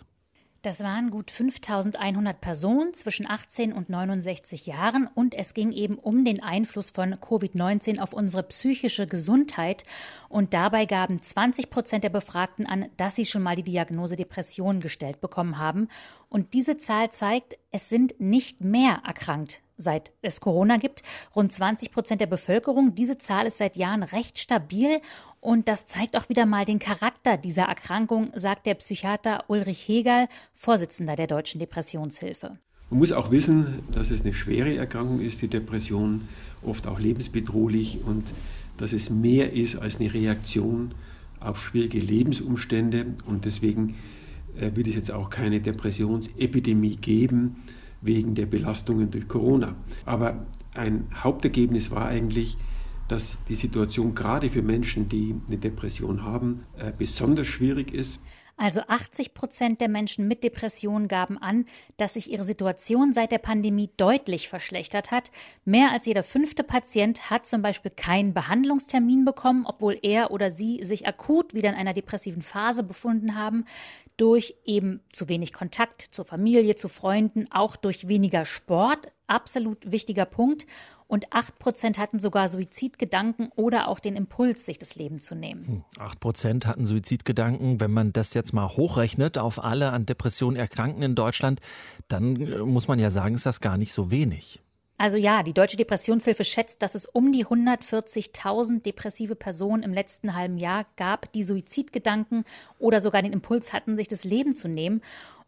Das 0.65 0.79
waren 0.79 1.11
gut 1.11 1.29
5100 1.29 2.41
Personen 2.41 2.95
zwischen 2.95 3.29
18 3.29 3.71
und 3.71 3.87
69 3.87 4.65
Jahren 4.65 5.07
und 5.13 5.35
es 5.35 5.53
ging 5.53 5.71
eben 5.71 5.99
um 5.99 6.25
den 6.25 6.41
Einfluss 6.41 6.89
von 6.89 7.13
Covid-19 7.13 7.99
auf 7.99 8.13
unsere 8.13 8.41
psychische 8.41 9.05
Gesundheit. 9.05 9.83
Und 10.27 10.55
dabei 10.55 10.87
gaben 10.87 11.21
20 11.21 11.69
Prozent 11.69 12.03
der 12.03 12.09
Befragten 12.09 12.65
an, 12.65 12.89
dass 12.97 13.13
sie 13.13 13.25
schon 13.25 13.43
mal 13.43 13.55
die 13.55 13.61
Diagnose 13.61 14.15
Depression 14.15 14.79
gestellt 14.79 15.21
bekommen 15.21 15.59
haben. 15.59 15.87
Und 16.29 16.55
diese 16.55 16.77
Zahl 16.77 17.11
zeigt, 17.11 17.59
es 17.69 17.87
sind 17.87 18.19
nicht 18.19 18.61
mehr 18.61 19.03
erkrankt 19.05 19.61
seit 19.77 20.11
es 20.21 20.41
Corona 20.41 20.77
gibt. 20.77 21.03
Rund 21.35 21.51
20 21.51 21.91
Prozent 21.91 22.21
der 22.21 22.27
Bevölkerung. 22.27 22.95
Diese 22.95 23.17
Zahl 23.17 23.45
ist 23.45 23.57
seit 23.57 23.75
Jahren 23.75 24.03
recht 24.03 24.39
stabil 24.39 25.01
und 25.45 25.67
das 25.67 25.85
zeigt 25.85 26.17
auch 26.17 26.27
wieder 26.27 26.47
mal 26.47 26.65
den 26.65 26.79
Charakter 26.79 27.37
dieser 27.37 27.63
Erkrankung, 27.63 28.31
sagt 28.35 28.65
der 28.65 28.73
Psychiater 28.73 29.43
Ulrich 29.47 29.87
Hegel, 29.87 30.27
Vorsitzender 30.53 31.15
der 31.15 31.27
Deutschen 31.27 31.59
Depressionshilfe. 31.59 32.57
Man 32.89 32.99
muss 32.99 33.11
auch 33.11 33.29
wissen, 33.29 33.83
dass 33.91 34.09
es 34.09 34.21
eine 34.21 34.33
schwere 34.33 34.75
Erkrankung 34.75 35.21
ist, 35.21 35.43
die 35.43 35.47
Depression, 35.47 36.27
oft 36.63 36.87
auch 36.87 36.99
lebensbedrohlich 36.99 37.99
und 38.03 38.33
dass 38.77 38.91
es 38.91 39.11
mehr 39.11 39.53
ist 39.53 39.75
als 39.75 39.99
eine 39.99 40.11
Reaktion 40.11 40.95
auf 41.39 41.61
schwierige 41.61 41.99
Lebensumstände 41.99 43.05
und 43.27 43.45
deswegen 43.45 43.95
äh, 44.59 44.71
wird 44.75 44.87
es 44.87 44.95
jetzt 44.95 45.11
auch 45.11 45.29
keine 45.29 45.61
Depressionsepidemie 45.61 46.95
geben 46.95 47.57
wegen 48.01 48.33
der 48.33 48.47
Belastungen 48.47 49.11
durch 49.11 49.27
Corona. 49.27 49.75
Aber 50.05 50.45
ein 50.73 51.07
Hauptergebnis 51.23 51.91
war 51.91 52.07
eigentlich, 52.07 52.57
dass 53.07 53.37
die 53.47 53.55
Situation 53.55 54.15
gerade 54.15 54.49
für 54.49 54.61
Menschen, 54.61 55.09
die 55.09 55.35
eine 55.47 55.57
Depression 55.57 56.23
haben, 56.23 56.63
äh, 56.77 56.91
besonders 56.97 57.47
schwierig 57.47 57.93
ist. 57.93 58.19
Also 58.57 58.81
80 58.87 59.33
Prozent 59.33 59.81
der 59.81 59.89
Menschen 59.89 60.29
mit 60.29 60.43
Depressionen 60.43 61.09
gaben 61.09 61.37
an, 61.37 61.65
dass 61.97 62.13
sich 62.13 62.31
ihre 62.31 62.45
Situation 62.45 63.11
seit 63.11 63.33
der 63.33 63.37
Pandemie 63.37 63.89
deutlich 63.97 64.47
verschlechtert 64.47 65.11
hat. 65.11 65.29
Mehr 65.65 65.91
als 65.91 66.05
jeder 66.05 66.23
fünfte 66.23 66.63
Patient 66.63 67.29
hat 67.29 67.45
zum 67.45 67.61
Beispiel 67.61 67.91
keinen 67.91 68.33
Behandlungstermin 68.33 69.25
bekommen, 69.25 69.65
obwohl 69.65 69.99
er 70.01 70.31
oder 70.31 70.51
sie 70.51 70.85
sich 70.85 71.05
akut 71.05 71.53
wieder 71.53 71.69
in 71.69 71.75
einer 71.75 71.93
depressiven 71.93 72.41
Phase 72.41 72.83
befunden 72.83 73.35
haben, 73.35 73.65
durch 74.15 74.55
eben 74.63 75.01
zu 75.11 75.27
wenig 75.27 75.51
Kontakt 75.51 76.01
zur 76.01 76.23
Familie, 76.23 76.75
zu 76.75 76.87
Freunden, 76.87 77.51
auch 77.51 77.75
durch 77.75 78.07
weniger 78.07 78.45
Sport. 78.45 79.11
Absolut 79.27 79.91
wichtiger 79.91 80.25
Punkt 80.25 80.65
und 81.07 81.29
8% 81.29 81.97
hatten 81.97 82.19
sogar 82.19 82.49
Suizidgedanken 82.49 83.49
oder 83.55 83.87
auch 83.87 83.99
den 83.99 84.15
Impuls, 84.15 84.65
sich 84.65 84.79
das 84.79 84.95
Leben 84.95 85.19
zu 85.19 85.35
nehmen. 85.35 85.85
8% 85.97 86.51
hm, 86.51 86.59
hatten 86.65 86.85
Suizidgedanken. 86.85 87.79
Wenn 87.79 87.91
man 87.91 88.13
das 88.13 88.33
jetzt 88.33 88.53
mal 88.53 88.69
hochrechnet 88.69 89.37
auf 89.37 89.63
alle 89.63 89.91
an 89.91 90.05
Depressionen 90.05 90.57
Erkrankten 90.57 91.03
in 91.03 91.15
Deutschland, 91.15 91.61
dann 92.07 92.35
äh, 92.35 92.57
muss 92.59 92.87
man 92.87 92.99
ja 92.99 93.11
sagen, 93.11 93.35
ist 93.35 93.45
das 93.45 93.61
gar 93.61 93.77
nicht 93.77 93.93
so 93.93 94.11
wenig. 94.11 94.61
Also 94.97 95.17
ja, 95.17 95.43
die 95.43 95.53
Deutsche 95.53 95.75
Depressionshilfe 95.75 96.45
schätzt, 96.45 96.81
dass 96.81 96.95
es 96.95 97.05
um 97.05 97.33
die 97.33 97.45
140.000 97.45 98.81
depressive 98.81 99.35
Personen 99.35 99.83
im 99.83 99.93
letzten 99.93 100.35
halben 100.35 100.57
Jahr 100.57 100.85
gab, 100.95 101.31
die 101.33 101.43
Suizidgedanken 101.43 102.45
oder 102.79 103.01
sogar 103.01 103.21
den 103.21 103.33
Impuls 103.33 103.73
hatten, 103.73 103.97
sich 103.97 104.07
das 104.07 104.23
Leben 104.23 104.55
zu 104.55 104.69
nehmen. 104.69 105.01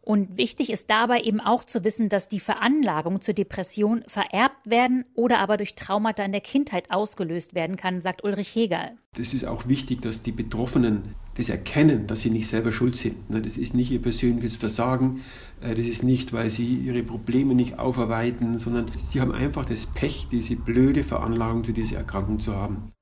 Und 0.08 0.38
wichtig 0.38 0.70
ist 0.70 0.88
dabei 0.88 1.20
eben 1.20 1.38
auch 1.38 1.64
zu 1.64 1.84
wissen, 1.84 2.08
dass 2.08 2.28
die 2.28 2.40
Veranlagung 2.40 3.20
zur 3.20 3.34
Depression 3.34 4.04
vererbt 4.06 4.70
werden 4.70 5.04
oder 5.14 5.38
aber 5.38 5.58
durch 5.58 5.74
Traumata 5.74 6.24
in 6.24 6.32
der 6.32 6.40
Kindheit 6.40 6.90
ausgelöst 6.90 7.54
werden 7.54 7.76
kann, 7.76 8.00
sagt 8.00 8.24
Ulrich 8.24 8.54
Hegel. 8.54 8.96
Es 9.18 9.34
ist 9.34 9.44
auch 9.44 9.68
wichtig, 9.68 10.00
dass 10.00 10.22
die 10.22 10.32
Betroffenen 10.32 11.14
das 11.34 11.50
erkennen, 11.50 12.06
dass 12.06 12.22
sie 12.22 12.30
nicht 12.30 12.46
selber 12.46 12.72
schuld 12.72 12.96
sind. 12.96 13.28
Ne, 13.28 13.42
das 13.42 13.58
ist 13.58 13.74
nicht 13.74 13.90
ihr 13.90 14.00
persönliches 14.00 14.56
Versagen, 14.56 15.20
äh, 15.60 15.74
das 15.74 15.84
ist 15.84 16.02
nicht, 16.02 16.32
weil 16.32 16.48
sie 16.48 16.76
ihre 16.76 17.02
Probleme 17.02 17.54
nicht 17.54 17.78
aufarbeiten, 17.78 18.58
sondern 18.58 18.90
sie 18.94 19.20
haben 19.20 19.32
einfach 19.32 19.66
das 19.66 19.84
Pech, 19.84 20.28
diese 20.30 20.56
blöde 20.56 21.04
Veranlagung 21.04 21.64
zu 21.64 21.72
dieser 21.72 21.98
Erkrankung 21.98 22.40
zu 22.40 22.54
haben. 22.54 22.94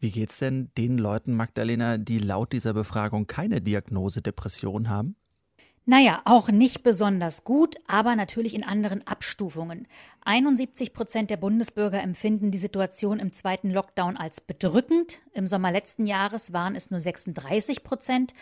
Wie 0.00 0.10
geht 0.10 0.28
es 0.28 0.40
denn 0.40 0.68
den 0.76 0.98
Leuten, 0.98 1.34
Magdalena, 1.34 1.96
die 1.96 2.18
laut 2.18 2.52
dieser 2.52 2.74
Befragung 2.74 3.26
keine 3.26 3.62
Diagnose 3.62 4.20
Depression 4.20 4.90
haben? 4.90 5.16
Naja, 5.88 6.20
auch 6.24 6.48
nicht 6.48 6.82
besonders 6.82 7.44
gut, 7.44 7.76
aber 7.86 8.16
natürlich 8.16 8.54
in 8.54 8.64
anderen 8.64 9.06
Abstufungen. 9.06 9.86
71 10.24 10.92
Prozent 10.92 11.30
der 11.30 11.36
Bundesbürger 11.36 12.02
empfinden 12.02 12.50
die 12.50 12.58
Situation 12.58 13.20
im 13.20 13.32
zweiten 13.32 13.70
Lockdown 13.70 14.16
als 14.16 14.40
bedrückend. 14.40 15.20
Im 15.32 15.46
Sommer 15.46 15.70
letzten 15.70 16.06
Jahres 16.06 16.52
waren 16.52 16.74
es 16.74 16.90
nur 16.90 16.98
36 16.98 17.84
Prozent. 17.84 18.34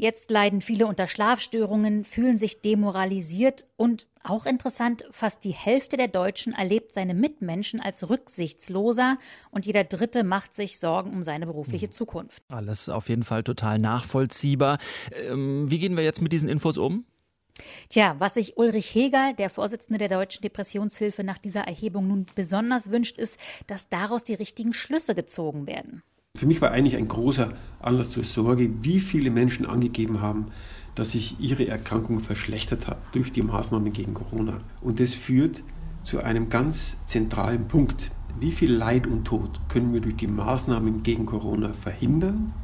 Jetzt 0.00 0.30
leiden 0.30 0.62
viele 0.62 0.86
unter 0.86 1.06
Schlafstörungen, 1.06 2.04
fühlen 2.04 2.38
sich 2.38 2.62
demoralisiert 2.62 3.66
und 3.76 4.06
auch 4.22 4.46
interessant, 4.46 5.04
fast 5.10 5.44
die 5.44 5.52
Hälfte 5.52 5.98
der 5.98 6.08
Deutschen 6.08 6.54
erlebt 6.54 6.94
seine 6.94 7.12
Mitmenschen 7.12 7.82
als 7.82 8.08
rücksichtsloser 8.08 9.18
und 9.50 9.66
jeder 9.66 9.84
Dritte 9.84 10.24
macht 10.24 10.54
sich 10.54 10.78
Sorgen 10.78 11.12
um 11.12 11.22
seine 11.22 11.44
berufliche 11.44 11.84
hm. 11.84 11.92
Zukunft. 11.92 12.42
Alles 12.48 12.88
auf 12.88 13.10
jeden 13.10 13.24
Fall 13.24 13.42
total 13.42 13.78
nachvollziehbar. 13.78 14.78
Ähm, 15.12 15.70
wie 15.70 15.78
gehen 15.78 15.98
wir 15.98 16.04
jetzt 16.04 16.22
mit 16.22 16.32
diesen 16.32 16.48
Infos 16.48 16.78
um? 16.78 17.04
Tja, 17.90 18.16
was 18.18 18.34
sich 18.34 18.56
Ulrich 18.56 18.94
Hegel, 18.94 19.34
der 19.34 19.50
Vorsitzende 19.50 19.98
der 19.98 20.08
Deutschen 20.08 20.40
Depressionshilfe, 20.40 21.24
nach 21.24 21.36
dieser 21.36 21.64
Erhebung 21.64 22.08
nun 22.08 22.24
besonders 22.34 22.90
wünscht, 22.90 23.18
ist, 23.18 23.38
dass 23.66 23.90
daraus 23.90 24.24
die 24.24 24.32
richtigen 24.32 24.72
Schlüsse 24.72 25.14
gezogen 25.14 25.66
werden. 25.66 26.02
Für 26.40 26.46
mich 26.46 26.62
war 26.62 26.70
eigentlich 26.70 26.96
ein 26.96 27.06
großer 27.06 27.52
Anlass 27.80 28.08
zur 28.08 28.24
Sorge, 28.24 28.70
wie 28.80 29.00
viele 29.00 29.30
Menschen 29.30 29.66
angegeben 29.66 30.22
haben, 30.22 30.46
dass 30.94 31.10
sich 31.10 31.38
ihre 31.38 31.68
Erkrankung 31.68 32.20
verschlechtert 32.20 32.86
hat 32.86 32.96
durch 33.12 33.30
die 33.30 33.42
Maßnahmen 33.42 33.92
gegen 33.92 34.14
Corona. 34.14 34.56
Und 34.80 35.00
das 35.00 35.12
führt 35.12 35.62
zu 36.02 36.20
einem 36.20 36.48
ganz 36.48 36.96
zentralen 37.04 37.68
Punkt. 37.68 38.10
Wie 38.38 38.52
viel 38.52 38.72
Leid 38.72 39.06
und 39.06 39.26
Tod 39.26 39.60
können 39.68 39.92
wir 39.92 40.00
durch 40.00 40.16
die 40.16 40.28
Maßnahmen 40.28 41.02
gegen 41.02 41.26
Corona 41.26 41.74
verhindern 41.74 42.54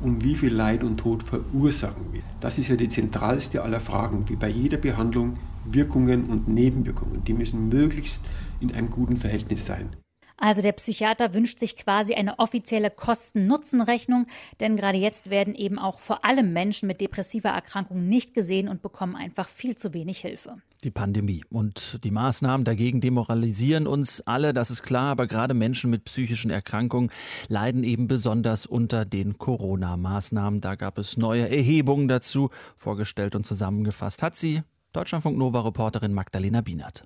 und 0.00 0.22
wie 0.22 0.36
viel 0.36 0.52
Leid 0.52 0.84
und 0.84 0.98
Tod 0.98 1.22
verursachen 1.22 2.12
wir? 2.12 2.20
Das 2.40 2.58
ist 2.58 2.68
ja 2.68 2.76
die 2.76 2.90
zentralste 2.90 3.62
aller 3.62 3.80
Fragen, 3.80 4.28
wie 4.28 4.36
bei 4.36 4.50
jeder 4.50 4.76
Behandlung 4.76 5.38
Wirkungen 5.64 6.26
und 6.26 6.46
Nebenwirkungen. 6.46 7.24
Die 7.24 7.32
müssen 7.32 7.70
möglichst 7.70 8.22
in 8.60 8.74
einem 8.74 8.90
guten 8.90 9.16
Verhältnis 9.16 9.64
sein. 9.64 9.96
Also 10.36 10.62
der 10.62 10.72
Psychiater 10.72 11.32
wünscht 11.32 11.58
sich 11.58 11.76
quasi 11.76 12.14
eine 12.14 12.38
offizielle 12.38 12.90
Kosten-Nutzen-Rechnung, 12.90 14.26
denn 14.60 14.76
gerade 14.76 14.98
jetzt 14.98 15.30
werden 15.30 15.54
eben 15.54 15.78
auch 15.78 16.00
vor 16.00 16.24
allem 16.24 16.52
Menschen 16.52 16.86
mit 16.86 17.00
depressiver 17.00 17.50
Erkrankung 17.50 18.08
nicht 18.08 18.34
gesehen 18.34 18.68
und 18.68 18.82
bekommen 18.82 19.14
einfach 19.14 19.48
viel 19.48 19.76
zu 19.76 19.94
wenig 19.94 20.18
Hilfe. 20.18 20.56
Die 20.82 20.90
Pandemie 20.90 21.42
und 21.50 22.00
die 22.04 22.10
Maßnahmen 22.10 22.64
dagegen 22.64 23.00
demoralisieren 23.00 23.86
uns 23.86 24.20
alle, 24.22 24.52
das 24.52 24.70
ist 24.70 24.82
klar, 24.82 25.06
aber 25.06 25.26
gerade 25.26 25.54
Menschen 25.54 25.90
mit 25.90 26.04
psychischen 26.04 26.50
Erkrankungen 26.50 27.10
leiden 27.48 27.84
eben 27.84 28.06
besonders 28.06 28.66
unter 28.66 29.04
den 29.06 29.38
Corona-Maßnahmen. 29.38 30.60
Da 30.60 30.74
gab 30.74 30.98
es 30.98 31.16
neue 31.16 31.48
Erhebungen 31.48 32.08
dazu. 32.08 32.50
Vorgestellt 32.76 33.34
und 33.34 33.46
zusammengefasst 33.46 34.22
hat 34.22 34.36
sie 34.36 34.62
Deutschlandfunk 34.92 35.38
Nova-Reporterin 35.38 36.12
Magdalena 36.12 36.60
Bienert. 36.60 37.04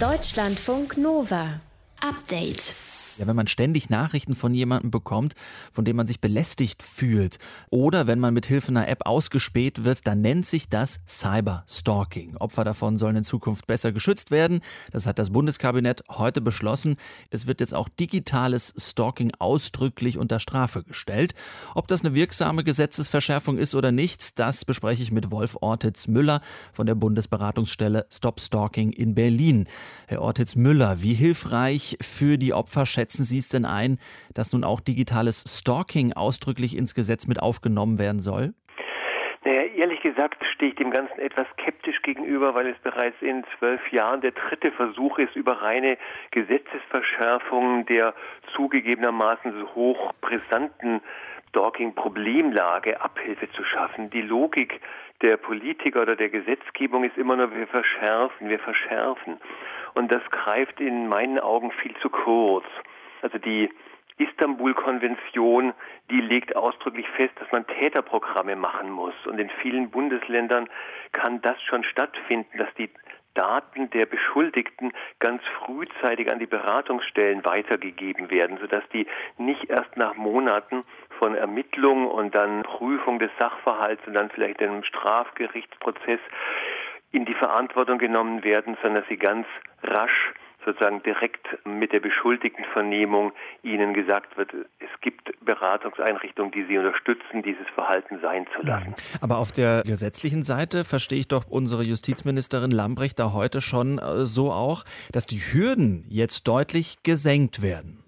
Deutschlandfunk 0.00 0.96
Nova. 0.96 1.60
Update. 2.02 2.87
Ja, 3.18 3.26
wenn 3.26 3.36
man 3.36 3.48
ständig 3.48 3.90
Nachrichten 3.90 4.34
von 4.34 4.54
jemandem 4.54 4.90
bekommt, 4.90 5.34
von 5.72 5.84
dem 5.84 5.96
man 5.96 6.06
sich 6.06 6.20
belästigt 6.20 6.82
fühlt, 6.82 7.38
oder 7.70 8.06
wenn 8.06 8.20
man 8.20 8.32
mit 8.32 8.46
Hilfe 8.46 8.68
einer 8.68 8.88
App 8.88 9.06
ausgespäht 9.06 9.84
wird, 9.84 10.06
dann 10.06 10.20
nennt 10.20 10.46
sich 10.46 10.68
das 10.68 11.00
Cyberstalking. 11.06 12.36
Opfer 12.36 12.64
davon 12.64 12.96
sollen 12.96 13.16
in 13.16 13.24
Zukunft 13.24 13.66
besser 13.66 13.90
geschützt 13.90 14.30
werden. 14.30 14.60
Das 14.92 15.06
hat 15.06 15.18
das 15.18 15.30
Bundeskabinett 15.30 16.04
heute 16.08 16.40
beschlossen. 16.40 16.96
Es 17.30 17.46
wird 17.46 17.60
jetzt 17.60 17.74
auch 17.74 17.88
digitales 17.88 18.72
Stalking 18.78 19.32
ausdrücklich 19.38 20.16
unter 20.16 20.38
Strafe 20.38 20.84
gestellt. 20.84 21.34
Ob 21.74 21.88
das 21.88 22.04
eine 22.04 22.14
wirksame 22.14 22.62
Gesetzesverschärfung 22.62 23.58
ist 23.58 23.74
oder 23.74 23.90
nicht, 23.90 24.38
das 24.38 24.64
bespreche 24.64 25.02
ich 25.02 25.10
mit 25.10 25.30
Wolf 25.32 25.56
Ortitz 25.60 26.06
Müller 26.06 26.40
von 26.72 26.86
der 26.86 26.94
Bundesberatungsstelle 26.94 28.06
Stop 28.12 28.40
Stalking 28.40 28.92
in 28.92 29.14
Berlin. 29.14 29.66
Herr 30.06 30.22
Ortitz 30.22 30.54
Müller, 30.54 31.02
wie 31.02 31.14
hilfreich 31.14 31.98
für 32.00 32.38
die 32.38 32.52
Opfer 32.52 32.86
schätzen 33.08 33.24
Sie 33.24 33.38
es 33.38 33.48
denn 33.48 33.64
ein, 33.64 33.98
dass 34.34 34.52
nun 34.52 34.64
auch 34.64 34.80
digitales 34.80 35.42
Stalking 35.48 36.12
ausdrücklich 36.12 36.76
ins 36.76 36.94
Gesetz 36.94 37.26
mit 37.26 37.40
aufgenommen 37.40 37.98
werden 37.98 38.20
soll? 38.20 38.52
Naja, 39.44 39.62
ehrlich 39.62 40.02
gesagt 40.02 40.44
stehe 40.54 40.72
ich 40.72 40.76
dem 40.76 40.90
Ganzen 40.90 41.18
etwas 41.18 41.46
skeptisch 41.54 42.02
gegenüber, 42.02 42.54
weil 42.54 42.66
es 42.66 42.76
bereits 42.80 43.16
in 43.22 43.44
zwölf 43.56 43.80
Jahren 43.90 44.20
der 44.20 44.32
dritte 44.32 44.72
Versuch 44.72 45.18
ist, 45.18 45.34
über 45.36 45.62
reine 45.62 45.96
Gesetzesverschärfungen 46.32 47.86
der 47.86 48.12
zugegebenermaßen 48.54 49.52
so 49.58 49.74
hoch 49.74 50.12
brisanten 50.20 51.00
Stalking-Problemlage 51.48 53.00
Abhilfe 53.00 53.50
zu 53.52 53.64
schaffen. 53.64 54.10
Die 54.10 54.20
Logik 54.20 54.82
der 55.22 55.38
Politiker 55.38 56.02
oder 56.02 56.14
der 56.14 56.28
Gesetzgebung 56.28 57.04
ist 57.04 57.16
immer 57.16 57.36
nur, 57.36 57.56
wir 57.56 57.66
verschärfen, 57.68 58.50
wir 58.50 58.58
verschärfen. 58.58 59.38
Und 59.94 60.12
das 60.12 60.22
greift 60.30 60.78
in 60.78 61.08
meinen 61.08 61.38
Augen 61.38 61.72
viel 61.72 61.96
zu 62.02 62.10
kurz. 62.10 62.66
Also 63.22 63.38
die 63.38 63.70
Istanbul-Konvention, 64.18 65.72
die 66.10 66.20
legt 66.20 66.56
ausdrücklich 66.56 67.08
fest, 67.10 67.34
dass 67.38 67.50
man 67.52 67.66
Täterprogramme 67.66 68.56
machen 68.56 68.90
muss. 68.90 69.14
Und 69.26 69.38
in 69.38 69.50
vielen 69.62 69.90
Bundesländern 69.90 70.68
kann 71.12 71.40
das 71.40 71.60
schon 71.62 71.84
stattfinden, 71.84 72.58
dass 72.58 72.72
die 72.74 72.90
Daten 73.34 73.88
der 73.90 74.06
Beschuldigten 74.06 74.92
ganz 75.20 75.42
frühzeitig 75.60 76.32
an 76.32 76.40
die 76.40 76.46
Beratungsstellen 76.46 77.44
weitergegeben 77.44 78.30
werden, 78.30 78.58
sodass 78.58 78.82
die 78.92 79.06
nicht 79.36 79.70
erst 79.70 79.96
nach 79.96 80.16
Monaten 80.16 80.80
von 81.20 81.36
Ermittlung 81.36 82.08
und 82.08 82.34
dann 82.34 82.64
Prüfung 82.64 83.20
des 83.20 83.30
Sachverhalts 83.38 84.04
und 84.08 84.14
dann 84.14 84.30
vielleicht 84.30 84.60
einem 84.60 84.82
Strafgerichtsprozess 84.82 86.18
in 87.12 87.26
die 87.26 87.34
Verantwortung 87.34 87.98
genommen 87.98 88.42
werden, 88.42 88.76
sondern 88.82 89.02
dass 89.02 89.08
sie 89.08 89.18
ganz 89.18 89.46
rasch 89.84 90.32
sozusagen 90.68 91.02
direkt 91.02 91.46
mit 91.64 91.92
der 91.92 92.00
Beschuldigtenvernehmung 92.00 93.32
ihnen 93.62 93.94
gesagt 93.94 94.36
wird, 94.36 94.52
es 94.52 95.00
gibt 95.00 95.32
Beratungseinrichtungen, 95.44 96.52
die 96.52 96.64
sie 96.64 96.76
unterstützen, 96.76 97.42
dieses 97.42 97.66
Verhalten 97.74 98.18
sein 98.20 98.46
zu 98.54 98.66
lassen. 98.66 98.94
Aber 99.20 99.38
auf 99.38 99.50
der 99.50 99.82
gesetzlichen 99.82 100.42
Seite 100.42 100.84
verstehe 100.84 101.20
ich 101.20 101.28
doch 101.28 101.46
unsere 101.48 101.82
Justizministerin 101.82 102.70
Lambrecht 102.70 103.18
da 103.18 103.32
heute 103.32 103.60
schon 103.60 103.98
äh, 103.98 104.26
so 104.26 104.52
auch, 104.52 104.84
dass 105.12 105.26
die 105.26 105.38
Hürden 105.38 106.04
jetzt 106.08 106.46
deutlich 106.46 106.98
gesenkt 107.02 107.62
werden. 107.62 108.04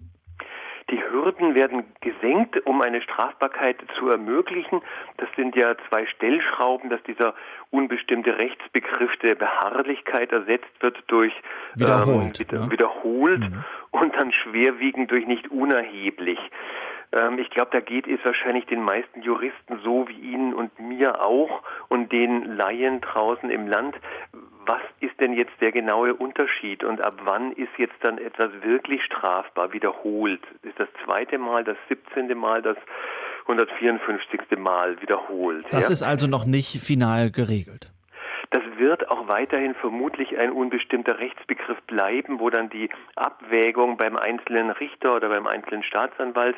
Hürden 1.50 1.54
werden 1.54 1.84
gesenkt, 2.00 2.66
um 2.66 2.82
eine 2.82 3.02
Strafbarkeit 3.02 3.76
zu 3.98 4.08
ermöglichen. 4.08 4.80
Das 5.16 5.28
sind 5.36 5.56
ja 5.56 5.74
zwei 5.88 6.06
Stellschrauben, 6.06 6.90
dass 6.90 7.02
dieser 7.04 7.34
unbestimmte 7.70 8.38
Rechtsbegriff 8.38 9.16
der 9.22 9.34
Beharrlichkeit 9.34 10.32
ersetzt 10.32 10.70
wird 10.80 10.98
durch 11.06 11.32
wiederholt, 11.74 12.40
ähm, 12.40 12.46
ja. 12.52 12.70
wiederholt 12.70 13.40
mhm. 13.40 13.64
und 13.90 14.14
dann 14.16 14.32
schwerwiegend 14.32 15.10
durch 15.10 15.26
nicht 15.26 15.50
unerheblich. 15.50 16.38
Ähm, 17.12 17.38
ich 17.38 17.50
glaube, 17.50 17.70
da 17.72 17.80
geht 17.80 18.06
es 18.06 18.20
wahrscheinlich 18.24 18.66
den 18.66 18.82
meisten 18.82 19.22
Juristen 19.22 19.80
so 19.82 20.06
wie 20.08 20.18
Ihnen 20.32 20.54
und 20.54 20.78
mir 20.78 21.22
auch 21.22 21.62
und 21.88 22.12
den 22.12 22.56
Laien 22.56 23.00
draußen 23.00 23.50
im 23.50 23.66
Land. 23.66 23.96
Was 24.66 24.82
ist 25.00 25.18
denn 25.18 25.32
jetzt 25.32 25.52
der 25.60 25.72
genaue 25.72 26.14
Unterschied 26.14 26.84
und 26.84 27.00
ab 27.00 27.20
wann 27.24 27.52
ist 27.52 27.72
jetzt 27.78 27.96
dann 28.02 28.18
etwas 28.18 28.50
wirklich 28.62 29.02
strafbar 29.04 29.72
wiederholt? 29.72 30.42
Ist 30.62 30.78
das 30.78 30.88
zweite 31.04 31.38
Mal, 31.38 31.64
das 31.64 31.76
17. 31.88 32.36
Mal, 32.38 32.62
das 32.62 32.76
154. 33.42 34.58
Mal 34.58 35.00
wiederholt? 35.00 35.64
Das 35.70 35.88
ja? 35.88 35.92
ist 35.92 36.02
also 36.02 36.26
noch 36.26 36.44
nicht 36.44 36.80
final 36.80 37.30
geregelt. 37.30 37.90
Das 38.50 38.62
wird 38.78 39.08
auch 39.10 39.28
weiterhin 39.28 39.76
vermutlich 39.76 40.36
ein 40.36 40.50
unbestimmter 40.50 41.20
Rechtsbegriff 41.20 41.80
bleiben, 41.82 42.40
wo 42.40 42.50
dann 42.50 42.68
die 42.68 42.90
Abwägung 43.14 43.96
beim 43.96 44.16
einzelnen 44.16 44.70
Richter 44.70 45.14
oder 45.14 45.28
beim 45.28 45.46
einzelnen 45.46 45.84
Staatsanwalt 45.84 46.56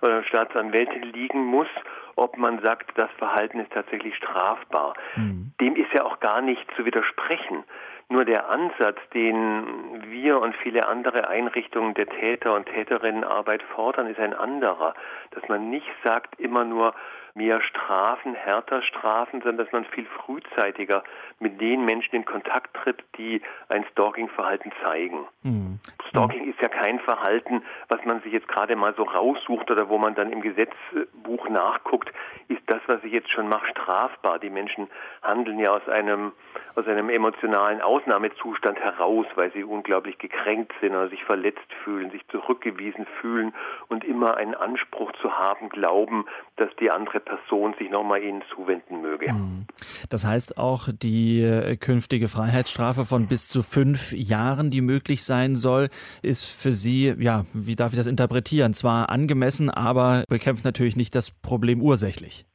oder 0.00 0.24
Staatsanwältin 0.24 1.02
liegen 1.02 1.44
muss, 1.44 1.68
ob 2.16 2.38
man 2.38 2.60
sagt, 2.62 2.96
das 2.96 3.10
Verhalten 3.18 3.60
ist 3.60 3.70
tatsächlich 3.72 4.16
strafbar. 4.16 4.94
Mhm. 5.16 5.52
Dem 5.60 5.76
ist 5.76 5.92
ja 5.92 6.04
auch 6.04 6.20
gar 6.20 6.40
nicht 6.40 6.66
zu 6.74 6.86
widersprechen. 6.86 7.64
Nur 8.08 8.24
der 8.24 8.48
Ansatz, 8.48 8.98
den 9.12 10.04
wir 10.08 10.40
und 10.40 10.54
viele 10.56 10.86
andere 10.88 11.28
Einrichtungen 11.28 11.92
der 11.94 12.06
Täter- 12.06 12.54
und 12.54 12.66
Täterinnenarbeit 12.66 13.62
fordern, 13.74 14.06
ist 14.06 14.20
ein 14.20 14.32
anderer. 14.32 14.94
Dass 15.32 15.46
man 15.48 15.68
nicht 15.70 15.90
sagt 16.04 16.38
immer 16.38 16.64
nur, 16.64 16.94
mehr 17.36 17.60
Strafen, 17.60 18.34
härter 18.34 18.82
Strafen, 18.82 19.42
sondern 19.42 19.58
dass 19.58 19.72
man 19.72 19.84
viel 19.84 20.06
frühzeitiger 20.06 21.04
mit 21.38 21.60
den 21.60 21.84
Menschen 21.84 22.14
in 22.16 22.24
Kontakt 22.24 22.74
tritt, 22.74 23.04
die 23.18 23.42
ein 23.68 23.84
Stalking-Verhalten 23.92 24.72
zeigen. 24.82 25.26
Mhm. 25.42 25.78
Stalking 26.08 26.50
ist 26.50 26.60
ja 26.62 26.68
kein 26.68 26.98
Verhalten, 27.00 27.62
was 27.88 28.02
man 28.06 28.22
sich 28.22 28.32
jetzt 28.32 28.48
gerade 28.48 28.74
mal 28.74 28.94
so 28.96 29.02
raussucht 29.02 29.70
oder 29.70 29.90
wo 29.90 29.98
man 29.98 30.14
dann 30.14 30.32
im 30.32 30.40
Gesetzbuch 30.40 31.48
nachguckt, 31.50 32.10
ist 32.48 32.62
das, 32.66 32.80
was 32.86 33.04
ich 33.04 33.12
jetzt 33.12 33.30
schon 33.30 33.48
mache, 33.48 33.68
strafbar. 33.70 34.38
Die 34.38 34.48
Menschen 34.48 34.88
handeln 35.22 35.58
ja 35.58 35.72
aus 35.72 35.86
einem, 35.88 36.32
aus 36.74 36.86
einem 36.86 37.10
emotionalen 37.10 37.82
Ausnahmezustand 37.82 38.80
heraus, 38.80 39.26
weil 39.34 39.52
sie 39.52 39.62
unglaublich 39.62 40.16
gekränkt 40.16 40.72
sind 40.80 40.92
oder 40.92 41.08
sich 41.08 41.22
verletzt 41.24 41.70
fühlen, 41.84 42.10
sich 42.10 42.26
zurückgewiesen 42.28 43.06
fühlen 43.20 43.54
und 43.88 44.04
immer 44.04 44.38
einen 44.38 44.54
Anspruch 44.54 45.12
zu 45.20 45.36
haben, 45.36 45.68
glauben, 45.68 46.24
dass 46.56 46.74
die 46.76 46.90
andere 46.90 47.25
Person 47.26 47.74
sich 47.78 47.90
nochmal 47.90 48.22
ihnen 48.22 48.42
zuwenden 48.54 49.02
möge. 49.02 49.32
Mhm. 49.32 49.66
Das 50.08 50.24
heißt 50.24 50.56
auch, 50.56 50.88
die 50.90 51.42
äh, 51.42 51.76
künftige 51.76 52.28
Freiheitsstrafe 52.28 53.04
von 53.04 53.26
bis 53.26 53.48
zu 53.48 53.62
fünf 53.62 54.12
Jahren, 54.12 54.70
die 54.70 54.80
möglich 54.80 55.24
sein 55.24 55.56
soll, 55.56 55.88
ist 56.22 56.46
für 56.46 56.72
Sie, 56.72 57.14
ja, 57.18 57.44
wie 57.52 57.76
darf 57.76 57.92
ich 57.92 57.98
das 57.98 58.06
interpretieren? 58.06 58.72
Zwar 58.72 59.10
angemessen, 59.10 59.70
aber 59.70 60.24
bekämpft 60.28 60.64
natürlich 60.64 60.96
nicht 60.96 61.14
das 61.14 61.30
Problem 61.30 61.82
ursächlich. 61.82 62.46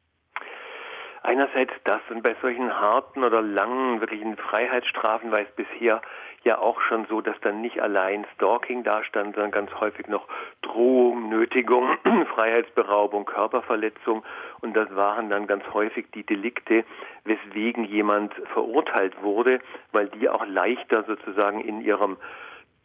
Einerseits 1.24 1.74
das 1.84 2.02
und 2.10 2.24
bei 2.24 2.36
solchen 2.42 2.74
harten 2.74 3.24
oder 3.24 3.42
langen, 3.42 4.00
wirklichen 4.00 4.38
Freiheitsstrafen 4.38 5.32
war 5.32 5.40
es 5.40 5.56
bisher 5.56 6.02
ja 6.44 6.58
auch 6.58 6.82
schon 6.82 7.06
so, 7.06 7.22
dass 7.22 7.40
dann 7.42 7.62
nicht 7.62 7.82
allein 7.82 8.26
Stalking 8.36 8.84
dastand, 8.84 9.36
sondern 9.36 9.52
ganz 9.52 9.72
häufig 9.80 10.08
noch 10.08 10.28
Drohung, 10.62 11.30
Nötigung, 11.30 11.98
Freiheitsberaubung, 12.36 13.26
Körperverletzung. 13.26 14.24
Und 14.62 14.74
das 14.76 14.94
waren 14.96 15.30
dann 15.30 15.48
ganz 15.48 15.64
häufig 15.74 16.08
die 16.14 16.26
Delikte, 16.26 16.84
weswegen 17.26 17.84
jemand 17.86 18.34
verurteilt 18.54 19.22
wurde, 19.22 19.60
weil 19.92 20.10
die 20.10 20.30
auch 20.30 20.46
leichter 20.46 21.04
sozusagen 21.04 21.62
in 21.62 21.82
ihrem 21.82 22.18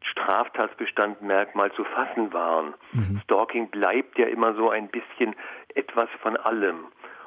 Straftatbestandmerkmal 0.02 1.72
zu 1.72 1.84
fassen 1.84 2.32
waren. 2.32 2.74
Mhm. 2.92 3.20
Stalking 3.24 3.70
bleibt 3.70 4.18
ja 4.18 4.26
immer 4.26 4.54
so 4.54 4.70
ein 4.70 4.88
bisschen 4.88 5.34
etwas 5.74 6.08
von 6.22 6.36
allem. 6.36 6.86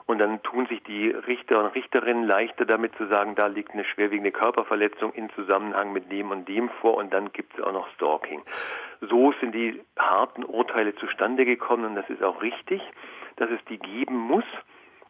Und 0.10 0.18
dann 0.18 0.42
tun 0.42 0.66
sich 0.66 0.82
die 0.82 1.12
Richter 1.12 1.60
und 1.60 1.76
Richterinnen 1.76 2.24
leichter 2.24 2.66
damit 2.66 2.96
zu 2.96 3.06
sagen, 3.06 3.36
da 3.36 3.46
liegt 3.46 3.74
eine 3.74 3.86
schwerwiegende 3.86 4.32
Körperverletzung 4.32 5.14
in 5.14 5.30
Zusammenhang 5.36 5.94
mit 5.94 6.12
dem 6.12 6.32
und 6.32 6.50
dem 6.50 6.68
vor 6.82 6.98
und 6.98 7.14
dann 7.14 7.32
gibt 7.32 7.56
es 7.56 7.64
auch 7.64 7.72
noch 7.72 7.88
Stalking. 7.94 8.42
So 9.02 9.36
sind 9.40 9.54
die 9.54 9.80
harten 10.00 10.44
Urteile 10.44 10.96
zustande 10.96 11.46
gekommen 11.46 11.86
und 11.86 11.94
das 11.94 12.10
ist 12.10 12.24
auch 12.24 12.42
richtig, 12.42 12.82
dass 13.36 13.52
es 13.52 13.64
die 13.66 13.78
geben 13.78 14.18
muss. 14.18 14.46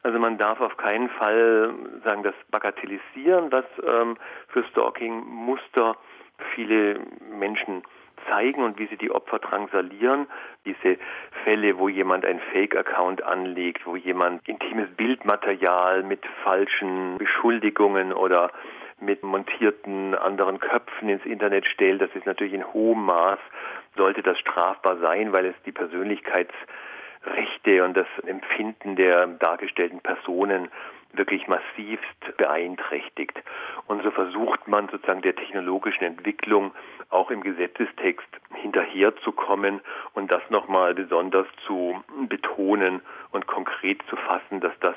Also 0.03 0.19
man 0.19 0.37
darf 0.37 0.59
auf 0.59 0.75
keinen 0.75 1.07
Fall 1.11 1.73
sagen, 2.03 2.23
das 2.23 2.35
bagatellisieren, 2.51 3.53
was 3.53 3.63
ähm, 3.89 4.17
für 4.49 4.65
Stalking-Muster 4.65 5.95
viele 6.55 6.99
Menschen 7.31 7.83
zeigen 8.27 8.63
und 8.63 8.79
wie 8.79 8.87
sie 8.87 8.97
die 8.97 9.11
Opfer 9.11 9.39
drangsalieren. 9.39 10.27
Diese 10.65 10.97
Fälle, 11.43 11.77
wo 11.77 11.89
jemand 11.89 12.25
ein 12.25 12.39
Fake-Account 12.51 13.23
anlegt, 13.23 13.85
wo 13.85 13.95
jemand 13.95 14.47
intimes 14.47 14.89
Bildmaterial 14.95 16.03
mit 16.03 16.25
falschen 16.43 17.17
Beschuldigungen 17.17 18.13
oder 18.13 18.51
mit 18.99 19.23
montierten 19.23 20.15
anderen 20.15 20.59
Köpfen 20.59 21.09
ins 21.09 21.25
Internet 21.25 21.65
stellt, 21.65 22.01
das 22.01 22.09
ist 22.13 22.25
natürlich 22.25 22.53
in 22.53 22.73
hohem 22.73 23.05
Maß, 23.05 23.39
sollte 23.95 24.21
das 24.21 24.37
strafbar 24.39 24.97
sein, 24.97 25.33
weil 25.33 25.45
es 25.45 25.55
die 25.65 25.71
Persönlichkeitsrechte 25.71 27.83
und 27.83 27.95
das 27.95 28.07
Empfinden 28.25 28.95
der 28.95 29.27
dargestellten 29.27 30.01
Personen 30.01 30.69
wirklich 31.13 31.47
massivst 31.47 32.37
beeinträchtigt. 32.37 33.37
Und 33.87 34.03
so 34.03 34.11
versucht 34.11 34.67
man 34.67 34.89
sozusagen 34.89 35.21
der 35.21 35.35
technologischen 35.35 36.03
Entwicklung 36.03 36.73
auch 37.09 37.31
im 37.31 37.41
Gesetzestext 37.41 38.27
hinterherzukommen 38.53 39.81
und 40.13 40.31
das 40.31 40.41
nochmal 40.49 40.93
besonders 40.93 41.47
zu 41.65 42.03
betonen 42.27 43.01
und 43.31 43.47
konkret 43.47 44.01
zu 44.09 44.15
fassen, 44.15 44.59
dass 44.59 44.73
das 44.79 44.95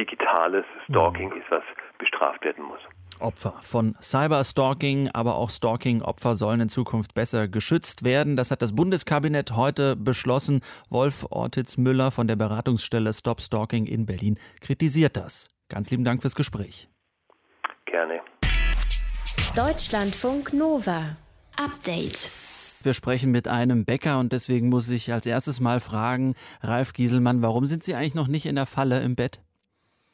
digitales 0.00 0.64
Stalking 0.88 1.30
ist, 1.32 1.50
was 1.50 1.62
bestraft 1.98 2.42
werden 2.42 2.64
muss. 2.64 2.80
Opfer 3.20 3.52
von 3.60 3.94
Cyberstalking, 4.00 5.10
aber 5.12 5.34
auch 5.34 5.50
Stalking-Opfer 5.50 6.34
sollen 6.34 6.62
in 6.62 6.68
Zukunft 6.70 7.14
besser 7.14 7.48
geschützt 7.48 8.02
werden. 8.02 8.36
Das 8.36 8.50
hat 8.50 8.62
das 8.62 8.74
Bundeskabinett 8.74 9.52
heute 9.56 9.94
beschlossen. 9.94 10.62
Wolf 10.88 11.26
Ortiz-Müller 11.28 12.10
von 12.10 12.26
der 12.26 12.36
Beratungsstelle 12.36 13.12
Stop 13.12 13.42
Stalking 13.42 13.84
in 13.84 14.06
Berlin 14.06 14.38
kritisiert 14.60 15.16
das. 15.16 15.50
Ganz 15.68 15.90
lieben 15.90 16.04
Dank 16.04 16.22
fürs 16.22 16.34
Gespräch. 16.34 16.88
Gerne. 17.84 18.20
Deutschlandfunk 19.54 20.54
Nova. 20.54 21.16
Update. 21.62 22.30
Wir 22.82 22.94
sprechen 22.94 23.30
mit 23.30 23.46
einem 23.46 23.84
Bäcker 23.84 24.18
und 24.18 24.32
deswegen 24.32 24.70
muss 24.70 24.88
ich 24.88 25.12
als 25.12 25.26
erstes 25.26 25.60
mal 25.60 25.80
fragen, 25.80 26.34
Ralf 26.62 26.94
Gieselmann, 26.94 27.42
warum 27.42 27.66
sind 27.66 27.84
Sie 27.84 27.94
eigentlich 27.94 28.14
noch 28.14 28.28
nicht 28.28 28.46
in 28.46 28.54
der 28.54 28.64
Falle 28.64 29.00
im 29.00 29.16
Bett? 29.16 29.40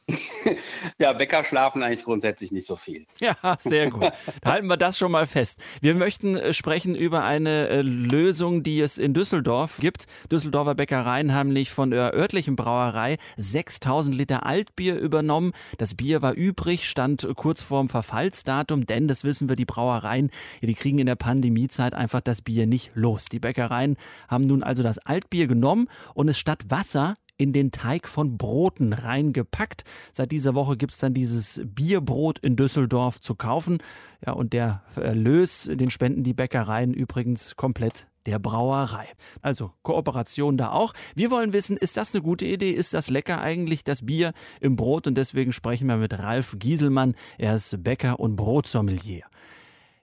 ja, 0.98 1.12
Bäcker 1.12 1.42
schlafen 1.42 1.82
eigentlich 1.82 2.04
grundsätzlich 2.04 2.52
nicht 2.52 2.66
so 2.66 2.76
viel. 2.76 3.06
Ja, 3.20 3.34
sehr 3.58 3.90
gut. 3.90 4.12
Halten 4.44 4.68
wir 4.68 4.76
das 4.76 4.98
schon 4.98 5.10
mal 5.10 5.26
fest. 5.26 5.60
Wir 5.80 5.96
möchten 5.96 6.36
äh, 6.36 6.52
sprechen 6.52 6.94
über 6.94 7.24
eine 7.24 7.68
äh, 7.68 7.82
Lösung, 7.82 8.62
die 8.62 8.80
es 8.80 8.98
in 8.98 9.14
Düsseldorf 9.14 9.78
gibt. 9.80 10.06
Düsseldorfer 10.30 10.76
Bäckereien 10.76 11.34
haben 11.34 11.48
nicht 11.48 11.72
von 11.72 11.90
der 11.90 12.14
örtlichen 12.14 12.54
Brauerei 12.54 13.16
6000 13.36 14.16
Liter 14.16 14.46
Altbier 14.46 14.96
übernommen. 14.96 15.52
Das 15.78 15.94
Bier 15.94 16.22
war 16.22 16.34
übrig, 16.34 16.88
stand 16.88 17.26
kurz 17.34 17.60
vorm 17.60 17.88
Verfallsdatum, 17.88 18.86
denn 18.86 19.08
das 19.08 19.24
wissen 19.24 19.48
wir, 19.48 19.56
die 19.56 19.64
Brauereien, 19.64 20.30
die 20.62 20.74
kriegen 20.74 21.00
in 21.00 21.06
der 21.06 21.16
Pandemiezeit 21.16 21.94
einfach 21.94 22.20
das 22.20 22.42
Bier 22.42 22.66
nicht 22.66 22.92
los. 22.94 23.26
Die 23.26 23.40
Bäckereien 23.40 23.96
haben 24.28 24.44
nun 24.44 24.62
also 24.62 24.84
das 24.84 24.98
Altbier 24.98 25.48
genommen 25.48 25.88
und 26.14 26.28
es 26.28 26.38
statt 26.38 26.64
Wasser 26.68 27.16
in 27.38 27.52
den 27.52 27.70
Teig 27.70 28.08
von 28.08 28.36
Broten 28.36 28.92
reingepackt. 28.92 29.84
Seit 30.12 30.32
dieser 30.32 30.54
Woche 30.54 30.76
gibt 30.76 30.92
es 30.92 30.98
dann 30.98 31.14
dieses 31.14 31.62
Bierbrot 31.64 32.38
in 32.38 32.56
Düsseldorf 32.56 33.20
zu 33.20 33.34
kaufen. 33.34 33.78
Ja, 34.24 34.32
und 34.32 34.52
der 34.52 34.82
Erlös, 34.96 35.70
den 35.72 35.90
spenden 35.90 36.22
die 36.22 36.34
Bäckereien 36.34 36.94
übrigens 36.94 37.56
komplett 37.56 38.08
der 38.26 38.38
Brauerei. 38.38 39.06
Also 39.40 39.72
Kooperation 39.82 40.56
da 40.56 40.70
auch. 40.70 40.94
Wir 41.14 41.30
wollen 41.30 41.52
wissen, 41.52 41.76
ist 41.76 41.96
das 41.96 42.14
eine 42.14 42.22
gute 42.22 42.44
Idee? 42.44 42.72
Ist 42.72 42.92
das 42.92 43.08
lecker 43.08 43.40
eigentlich, 43.40 43.84
das 43.84 44.04
Bier 44.04 44.32
im 44.60 44.76
Brot? 44.76 45.06
Und 45.06 45.16
deswegen 45.16 45.52
sprechen 45.52 45.86
wir 45.86 45.96
mit 45.96 46.18
Ralf 46.18 46.56
Gieselmann. 46.58 47.14
Er 47.38 47.54
ist 47.54 47.82
Bäcker 47.84 48.18
und 48.18 48.36
Brotsommelier. 48.36 49.24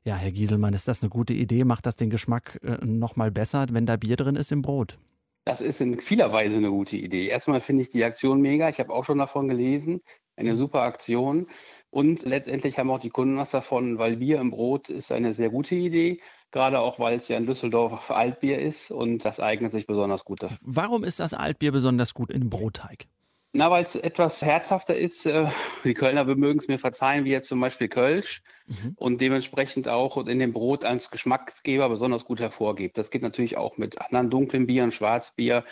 Ja, 0.05 0.15
Herr 0.15 0.31
Gieselmann, 0.31 0.73
ist 0.73 0.87
das 0.87 1.01
eine 1.01 1.09
gute 1.09 1.33
Idee? 1.33 1.63
Macht 1.63 1.85
das 1.85 1.95
den 1.95 2.09
Geschmack 2.09 2.59
äh, 2.63 2.85
noch 2.85 3.15
mal 3.15 3.31
besser, 3.31 3.67
wenn 3.71 3.85
da 3.85 3.95
Bier 3.95 4.17
drin 4.17 4.35
ist 4.35 4.51
im 4.51 4.61
Brot? 4.61 4.97
Das 5.45 5.59
ist 5.59 5.81
in 5.81 5.99
vieler 5.99 6.31
Weise 6.31 6.55
eine 6.55 6.69
gute 6.69 6.95
Idee. 6.95 7.27
Erstmal 7.27 7.59
finde 7.59 7.81
ich 7.81 7.89
die 7.89 8.03
Aktion 8.03 8.39
mega. 8.41 8.69
Ich 8.69 8.79
habe 8.79 8.93
auch 8.93 9.03
schon 9.03 9.17
davon 9.17 9.49
gelesen. 9.49 10.01
Eine 10.35 10.51
mhm. 10.51 10.55
super 10.55 10.81
Aktion. 10.81 11.47
Und 11.89 12.23
letztendlich 12.23 12.79
haben 12.79 12.89
auch 12.89 12.99
die 12.99 13.09
Kunden 13.09 13.37
was 13.37 13.51
davon, 13.51 13.97
weil 13.97 14.17
Bier 14.17 14.39
im 14.39 14.51
Brot 14.51 14.89
ist 14.89 15.11
eine 15.11 15.33
sehr 15.33 15.49
gute 15.49 15.75
Idee. 15.75 16.21
Gerade 16.51 16.79
auch, 16.79 16.97
weil 16.99 17.17
es 17.17 17.27
ja 17.27 17.37
in 17.37 17.45
Düsseldorf 17.45 18.09
Altbier 18.09 18.59
ist 18.59 18.89
und 18.89 19.25
das 19.25 19.39
eignet 19.39 19.71
sich 19.71 19.85
besonders 19.85 20.23
gut 20.23 20.43
dafür. 20.43 20.57
Warum 20.61 21.03
ist 21.03 21.19
das 21.19 21.33
Altbier 21.33 21.71
besonders 21.71 22.13
gut 22.13 22.31
im 22.31 22.49
Brotteig? 22.49 23.07
Na, 23.55 23.69
weil 23.69 23.83
es 23.83 23.95
etwas 23.95 24.41
herzhafter 24.41 24.97
ist. 24.97 25.27
Äh, 25.27 25.47
die 25.83 25.93
Kölner 25.93 26.25
mögen 26.25 26.57
es 26.57 26.67
mir 26.67 26.79
verzeihen, 26.79 27.23
wie 27.23 27.29
jetzt 27.29 27.47
zum 27.47 27.59
Beispiel 27.59 27.87
Kölsch 27.87 28.41
mhm. 28.65 28.93
und 28.95 29.21
dementsprechend 29.21 29.87
auch 29.87 30.17
in 30.25 30.39
dem 30.39 30.53
Brot 30.53 30.83
als 30.83 31.11
Geschmacksgeber 31.11 31.87
besonders 31.87 32.25
gut 32.25 32.39
hervorgebt. 32.39 32.97
Das 32.97 33.11
geht 33.11 33.21
natürlich 33.21 33.55
auch 33.55 33.77
mit 33.77 34.01
anderen 34.01 34.31
dunklen 34.31 34.65
Bieren, 34.65 34.91
Schwarzbier, 34.91 35.65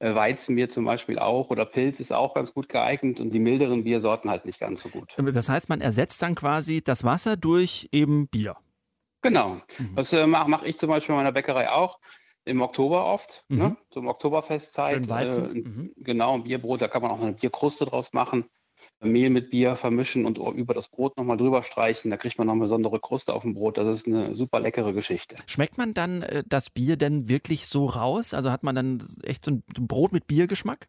äh, 0.00 0.16
Weizenbier 0.16 0.68
zum 0.68 0.84
Beispiel 0.84 1.20
auch 1.20 1.50
oder 1.50 1.64
Pilz 1.64 2.00
ist 2.00 2.12
auch 2.12 2.34
ganz 2.34 2.52
gut 2.52 2.68
geeignet 2.68 3.20
und 3.20 3.30
die 3.30 3.38
milderen 3.38 3.84
Biersorten 3.84 4.30
halt 4.30 4.44
nicht 4.44 4.58
ganz 4.58 4.80
so 4.80 4.88
gut. 4.88 5.14
Das 5.16 5.48
heißt, 5.48 5.68
man 5.68 5.80
ersetzt 5.80 6.20
dann 6.22 6.34
quasi 6.34 6.82
das 6.82 7.04
Wasser 7.04 7.36
durch 7.36 7.88
eben 7.92 8.26
Bier. 8.26 8.56
Genau. 9.22 9.60
Mhm. 9.78 9.94
Das 9.94 10.12
äh, 10.12 10.26
mache 10.26 10.50
mach 10.50 10.64
ich 10.64 10.76
zum 10.76 10.88
Beispiel 10.88 11.12
in 11.12 11.18
meiner 11.18 11.32
Bäckerei 11.32 11.70
auch 11.70 12.00
im 12.48 12.62
Oktober 12.62 13.04
oft, 13.06 13.44
ne? 13.48 13.56
mhm. 13.56 13.62
ne? 13.62 13.76
zum 13.90 14.08
Oktoberfestzeit. 14.08 14.96
Schön 14.96 15.08
Weizen. 15.08 15.56
Äh, 15.56 15.68
mhm. 15.68 15.92
Genau, 15.96 16.34
ein 16.34 16.44
Bierbrot, 16.44 16.80
da 16.80 16.88
kann 16.88 17.02
man 17.02 17.10
auch 17.10 17.20
eine 17.20 17.32
Bierkruste 17.32 17.84
draus 17.86 18.12
machen. 18.12 18.44
Mehl 19.00 19.30
mit 19.30 19.50
Bier 19.50 19.74
vermischen 19.74 20.24
und 20.24 20.38
über 20.38 20.72
das 20.72 20.88
Brot 20.88 21.16
nochmal 21.16 21.36
drüber 21.36 21.64
streichen. 21.64 22.12
Da 22.12 22.16
kriegt 22.16 22.38
man 22.38 22.46
noch 22.46 22.54
eine 22.54 22.62
besondere 22.62 23.00
Kruste 23.00 23.34
auf 23.34 23.42
dem 23.42 23.54
Brot. 23.54 23.76
Das 23.76 23.88
ist 23.88 24.06
eine 24.06 24.36
super 24.36 24.60
leckere 24.60 24.92
Geschichte. 24.92 25.34
Schmeckt 25.46 25.78
man 25.78 25.94
dann 25.94 26.22
äh, 26.22 26.44
das 26.46 26.70
Bier 26.70 26.96
denn 26.96 27.28
wirklich 27.28 27.66
so 27.66 27.86
raus? 27.86 28.34
Also 28.34 28.52
hat 28.52 28.62
man 28.62 28.76
dann 28.76 29.04
echt 29.24 29.44
so 29.44 29.50
ein 29.52 29.64
Brot 29.66 30.12
mit 30.12 30.28
Biergeschmack? 30.28 30.88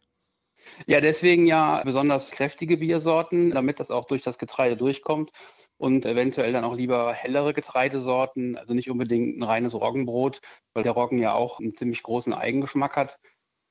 Ja, 0.86 1.00
deswegen 1.00 1.46
ja 1.46 1.82
besonders 1.82 2.30
kräftige 2.30 2.76
Biersorten, 2.76 3.50
damit 3.50 3.80
das 3.80 3.90
auch 3.90 4.04
durch 4.04 4.22
das 4.22 4.38
Getreide 4.38 4.76
durchkommt 4.76 5.32
und 5.80 6.04
eventuell 6.04 6.52
dann 6.52 6.64
auch 6.64 6.76
lieber 6.76 7.14
hellere 7.14 7.54
Getreidesorten, 7.54 8.58
also 8.58 8.74
nicht 8.74 8.90
unbedingt 8.90 9.38
ein 9.38 9.42
reines 9.42 9.74
Roggenbrot, 9.74 10.42
weil 10.74 10.82
der 10.82 10.92
Roggen 10.92 11.18
ja 11.18 11.32
auch 11.32 11.58
einen 11.58 11.74
ziemlich 11.74 12.02
großen 12.02 12.34
Eigengeschmack 12.34 12.96
hat, 12.96 13.18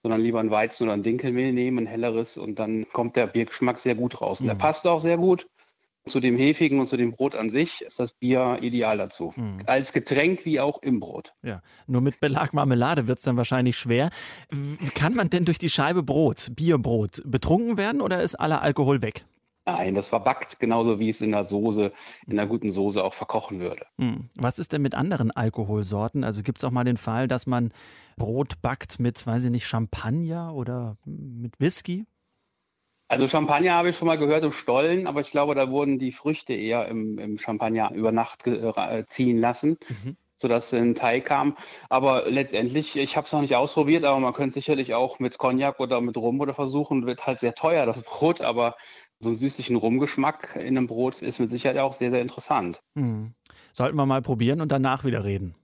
sondern 0.02 0.19
lieber 0.19 0.39
ein 0.39 0.50
Weizen 0.50 0.86
oder 0.86 0.93
ein 0.93 1.04
Dinkelmehl 1.04 1.54
nehmen, 1.54 1.84
ein 1.84 1.86
helleres 1.86 2.39
und 2.39 2.58
dann 2.58 2.88
kommt 2.89 3.15
der 3.15 3.28
Biergeschmack 3.28 3.78
sehr 3.78 3.93
gut 3.93 4.22
raus. 4.22 4.41
Und 4.41 4.48
der 4.48 4.56
mhm. 4.56 4.60
passt 4.60 4.88
auch 4.88 5.00
sehr 5.00 5.17
gut. 5.17 5.48
Zu 6.08 6.19
dem 6.19 6.36
Hefigen 6.36 6.80
und 6.80 6.88
zu 6.88 6.98
dem 6.98 7.12
Brot 7.12 7.36
an 7.36 7.52
sich 7.52 7.82
ist 7.82 8.00
das 8.00 8.13
Bier 8.13 8.58
ideal 8.62 8.98
dazu. 8.98 9.32
Mhm. 9.36 9.60
Als 9.67 9.93
Getränk 9.93 10.45
wie 10.45 10.60
auch 10.60 10.82
im 10.82 11.00
Brot. 11.00 11.34
Ja, 11.43 11.62
nur 11.86 12.02
mit 12.02 12.19
Belag 12.19 12.54
Marmelade 12.54 13.06
wird 13.06 13.19
es 13.19 13.24
dann 13.24 13.38
wahrscheinlich 13.38 13.78
schwer. 13.78 14.10
Kann 14.95 15.13
man 15.13 15.30
denn 15.30 15.45
durch 15.45 15.60
die 15.60 15.69
Scheibe 15.69 16.02
Brot, 16.02 16.48
Bierbrot, 16.56 17.22
betrunken 17.24 17.78
werden 17.78 18.02
oder 18.02 18.24
ist 18.24 18.34
aller 18.34 18.63
Alkohol 18.63 19.04
weg? 19.04 19.26
Nein, 19.77 19.93
das 19.93 20.08
verbackt 20.08 20.60
genauso 20.60 20.99
wie 20.99 21.10
es 21.10 21.21
in 21.21 21.32
der 21.32 21.43
Soße, 21.43 21.91
in 22.25 22.39
einer 22.39 22.47
guten 22.47 22.71
Soße 22.71 23.03
auch 23.03 23.13
verkochen 23.13 23.60
würde. 23.60 23.86
Hm. 23.97 24.29
Was 24.36 24.58
ist 24.58 24.73
denn 24.73 24.82
mit 24.82 24.95
anderen 24.95 25.32
Alkoholsorten? 25.32 26.23
Also 26.23 26.41
gibt 26.41 26.58
es 26.58 26.63
auch 26.63 26.71
mal 26.71 26.84
den 26.84 26.97
Fall, 26.97 27.27
dass 27.27 27.45
man 27.45 27.71
Brot 28.17 28.62
backt 28.62 28.99
mit, 28.99 29.25
weiß 29.25 29.45
ich 29.45 29.51
nicht, 29.51 29.67
Champagner 29.67 30.53
oder 30.55 30.97
mit 31.05 31.60
Whisky? 31.60 32.05
Also 33.08 33.27
Champagner 33.27 33.73
habe 33.73 33.89
ich 33.89 33.97
schon 33.97 34.08
mal 34.08 34.17
gehört 34.17 34.43
im 34.43 34.51
Stollen, 34.51 35.08
aber 35.08 35.21
ich 35.21 35.32
glaube, 35.32 35.55
da 35.55 35.69
wurden 35.69 35.97
die 35.97 36.12
Früchte 36.12 36.53
eher 36.53 36.88
im, 36.88 37.17
im 37.17 37.38
Champagner 37.38 37.91
über 37.93 38.12
Nacht 38.12 38.45
äh, 38.45 39.05
ziehen 39.08 39.38
lassen. 39.38 39.77
Mhm 39.88 40.17
sodass 40.41 40.73
ein 40.73 40.95
Teig 40.95 41.25
kam. 41.25 41.58
Aber 41.89 42.29
letztendlich, 42.29 42.95
ich 42.95 43.17
habe 43.17 43.25
es 43.25 43.34
noch 43.34 43.41
nicht 43.41 43.55
ausprobiert, 43.55 44.05
aber 44.05 44.19
man 44.19 44.34
könnte 44.34 44.53
sicherlich 44.53 44.93
auch 44.93 45.19
mit 45.19 45.38
Cognac 45.38 45.79
oder 45.79 46.01
mit 46.01 46.17
Rum 46.17 46.39
oder 46.39 46.53
versuchen, 46.53 47.05
wird 47.05 47.27
halt 47.27 47.39
sehr 47.39 47.55
teuer, 47.55 47.86
das 47.86 48.03
Brot, 48.03 48.41
aber 48.41 48.75
so 49.19 49.29
einen 49.29 49.36
süßlichen 49.36 49.75
Rumgeschmack 49.75 50.55
in 50.55 50.77
einem 50.77 50.88
Brot 50.88 51.21
ist 51.21 51.39
mit 51.39 51.49
Sicherheit 51.49 51.77
auch 51.77 51.93
sehr, 51.93 52.10
sehr 52.10 52.21
interessant. 52.21 52.82
Mhm. 52.95 53.34
Sollten 53.73 53.97
wir 53.97 54.05
mal 54.05 54.21
probieren 54.21 54.62
und 54.62 54.71
danach 54.71 55.03
wieder 55.03 55.23
reden. 55.23 55.55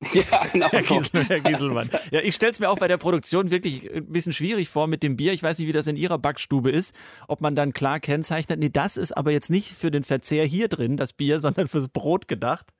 Ja, 0.12 0.46
genau. 0.52 0.68
Herr, 0.68 0.82
Giesel, 0.82 1.24
Herr 1.24 1.40
Gieselmann. 1.40 1.90
Ja, 2.12 2.20
ich 2.20 2.34
stelle 2.36 2.52
es 2.52 2.60
mir 2.60 2.70
auch 2.70 2.78
bei 2.78 2.86
der 2.86 2.98
Produktion 2.98 3.50
wirklich 3.50 3.92
ein 3.92 4.06
bisschen 4.06 4.32
schwierig 4.32 4.68
vor 4.68 4.86
mit 4.86 5.02
dem 5.02 5.16
Bier. 5.16 5.32
Ich 5.32 5.42
weiß 5.42 5.58
nicht, 5.58 5.66
wie 5.66 5.72
das 5.72 5.88
in 5.88 5.96
Ihrer 5.96 6.18
Backstube 6.18 6.70
ist, 6.70 6.94
ob 7.26 7.40
man 7.40 7.56
dann 7.56 7.72
klar 7.72 7.98
kennzeichnet, 7.98 8.60
nee, 8.60 8.68
das 8.68 8.96
ist 8.96 9.16
aber 9.16 9.32
jetzt 9.32 9.50
nicht 9.50 9.72
für 9.72 9.90
den 9.90 10.04
Verzehr 10.04 10.44
hier 10.44 10.68
drin, 10.68 10.96
das 10.96 11.12
Bier, 11.12 11.40
sondern 11.40 11.66
fürs 11.66 11.88
Brot 11.88 12.28
gedacht. 12.28 12.72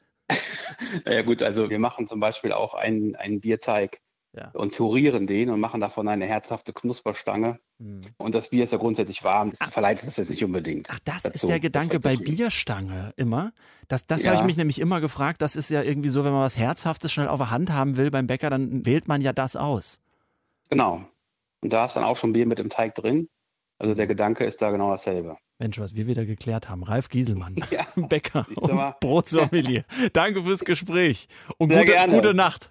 Ja 1.07 1.23
gut, 1.23 1.43
also 1.43 1.71
wir 1.71 1.79
machen 1.79 2.07
zum 2.07 2.21
Beispiel 2.21 2.53
auch 2.53 2.75
einen, 2.75 3.17
einen 3.17 3.41
Bierteig 3.41 4.01
ja. 4.39 4.51
und 4.53 4.73
theorieren 4.75 5.27
den 5.27 5.51
und 5.51 5.61
machen 5.61 5.81
davon 5.81 6.09
eine 6.09 6.27
herzhafte 6.27 6.73
Knusperstange. 6.73 7.59
Hm. 7.81 8.01
Und 8.17 8.35
das 8.35 8.51
Bier 8.51 8.65
ist 8.65 8.73
ja 8.73 8.79
grundsätzlich 8.79 9.25
warm, 9.25 9.53
das 9.59 9.69
verleitet 9.71 10.07
das 10.07 10.17
jetzt 10.17 10.31
nicht 10.31 10.45
unbedingt. 10.45 10.89
Ach, 10.91 10.99
das 11.05 11.23
dazu. 11.25 11.35
ist 11.35 11.49
der 11.49 11.61
Gedanke 11.61 12.01
bei 12.01 12.17
Bierstange 12.17 13.13
immer. 13.17 13.53
Das, 13.89 14.07
das 14.07 14.23
Ja. 14.23 14.31
habe 14.31 14.41
ich 14.41 14.47
mich 14.47 14.57
nämlich 14.57 14.79
immer 14.81 15.01
gefragt. 15.01 15.43
Das 15.43 15.57
ist 15.57 15.71
ja 15.71 15.83
irgendwie 15.83 16.09
so, 16.09 16.25
wenn 16.25 16.33
man 16.33 16.43
was 16.43 16.57
Herzhaftes 16.57 17.13
schnell 17.13 17.29
auf 17.29 17.39
der 17.39 17.51
Hand 17.51 17.71
haben 17.73 17.97
will 17.97 18.11
beim 18.11 18.27
Bäcker, 18.27 18.51
dann 18.51 18.85
wählt 18.87 19.09
man 19.09 19.21
ja 19.21 19.33
das 19.33 19.57
aus. 19.57 20.01
Genau. 20.71 21.03
Und 21.61 21.73
da 21.73 21.87
ist 21.87 21.95
dann 21.97 22.05
auch 22.05 22.17
schon 22.17 22.33
Bier 22.33 22.47
mit 22.47 22.61
im 22.61 22.71
Teig 22.71 22.95
drin. 22.95 23.29
Also 23.79 23.95
der 23.95 24.07
Gedanke 24.07 24.45
ist 24.45 24.61
da 24.61 24.71
genau 24.71 24.91
dasselbe. 24.91 25.37
Mensch, 25.61 25.79
was 25.79 25.95
wir 25.95 26.07
wieder 26.07 26.25
geklärt 26.25 26.69
haben. 26.69 26.85
Ralf 26.85 27.09
Gieselmann, 27.09 27.57
Bäcker 27.97 28.47
du 28.55 28.75
mal. 28.75 28.89
und 28.91 29.01
Brotsommelier. 29.01 29.83
Danke 30.13 30.43
fürs 30.45 30.65
Gespräch 30.65 31.29
und 31.59 31.73
gute, 31.73 31.95
gute 32.11 32.35
Nacht. 32.35 32.71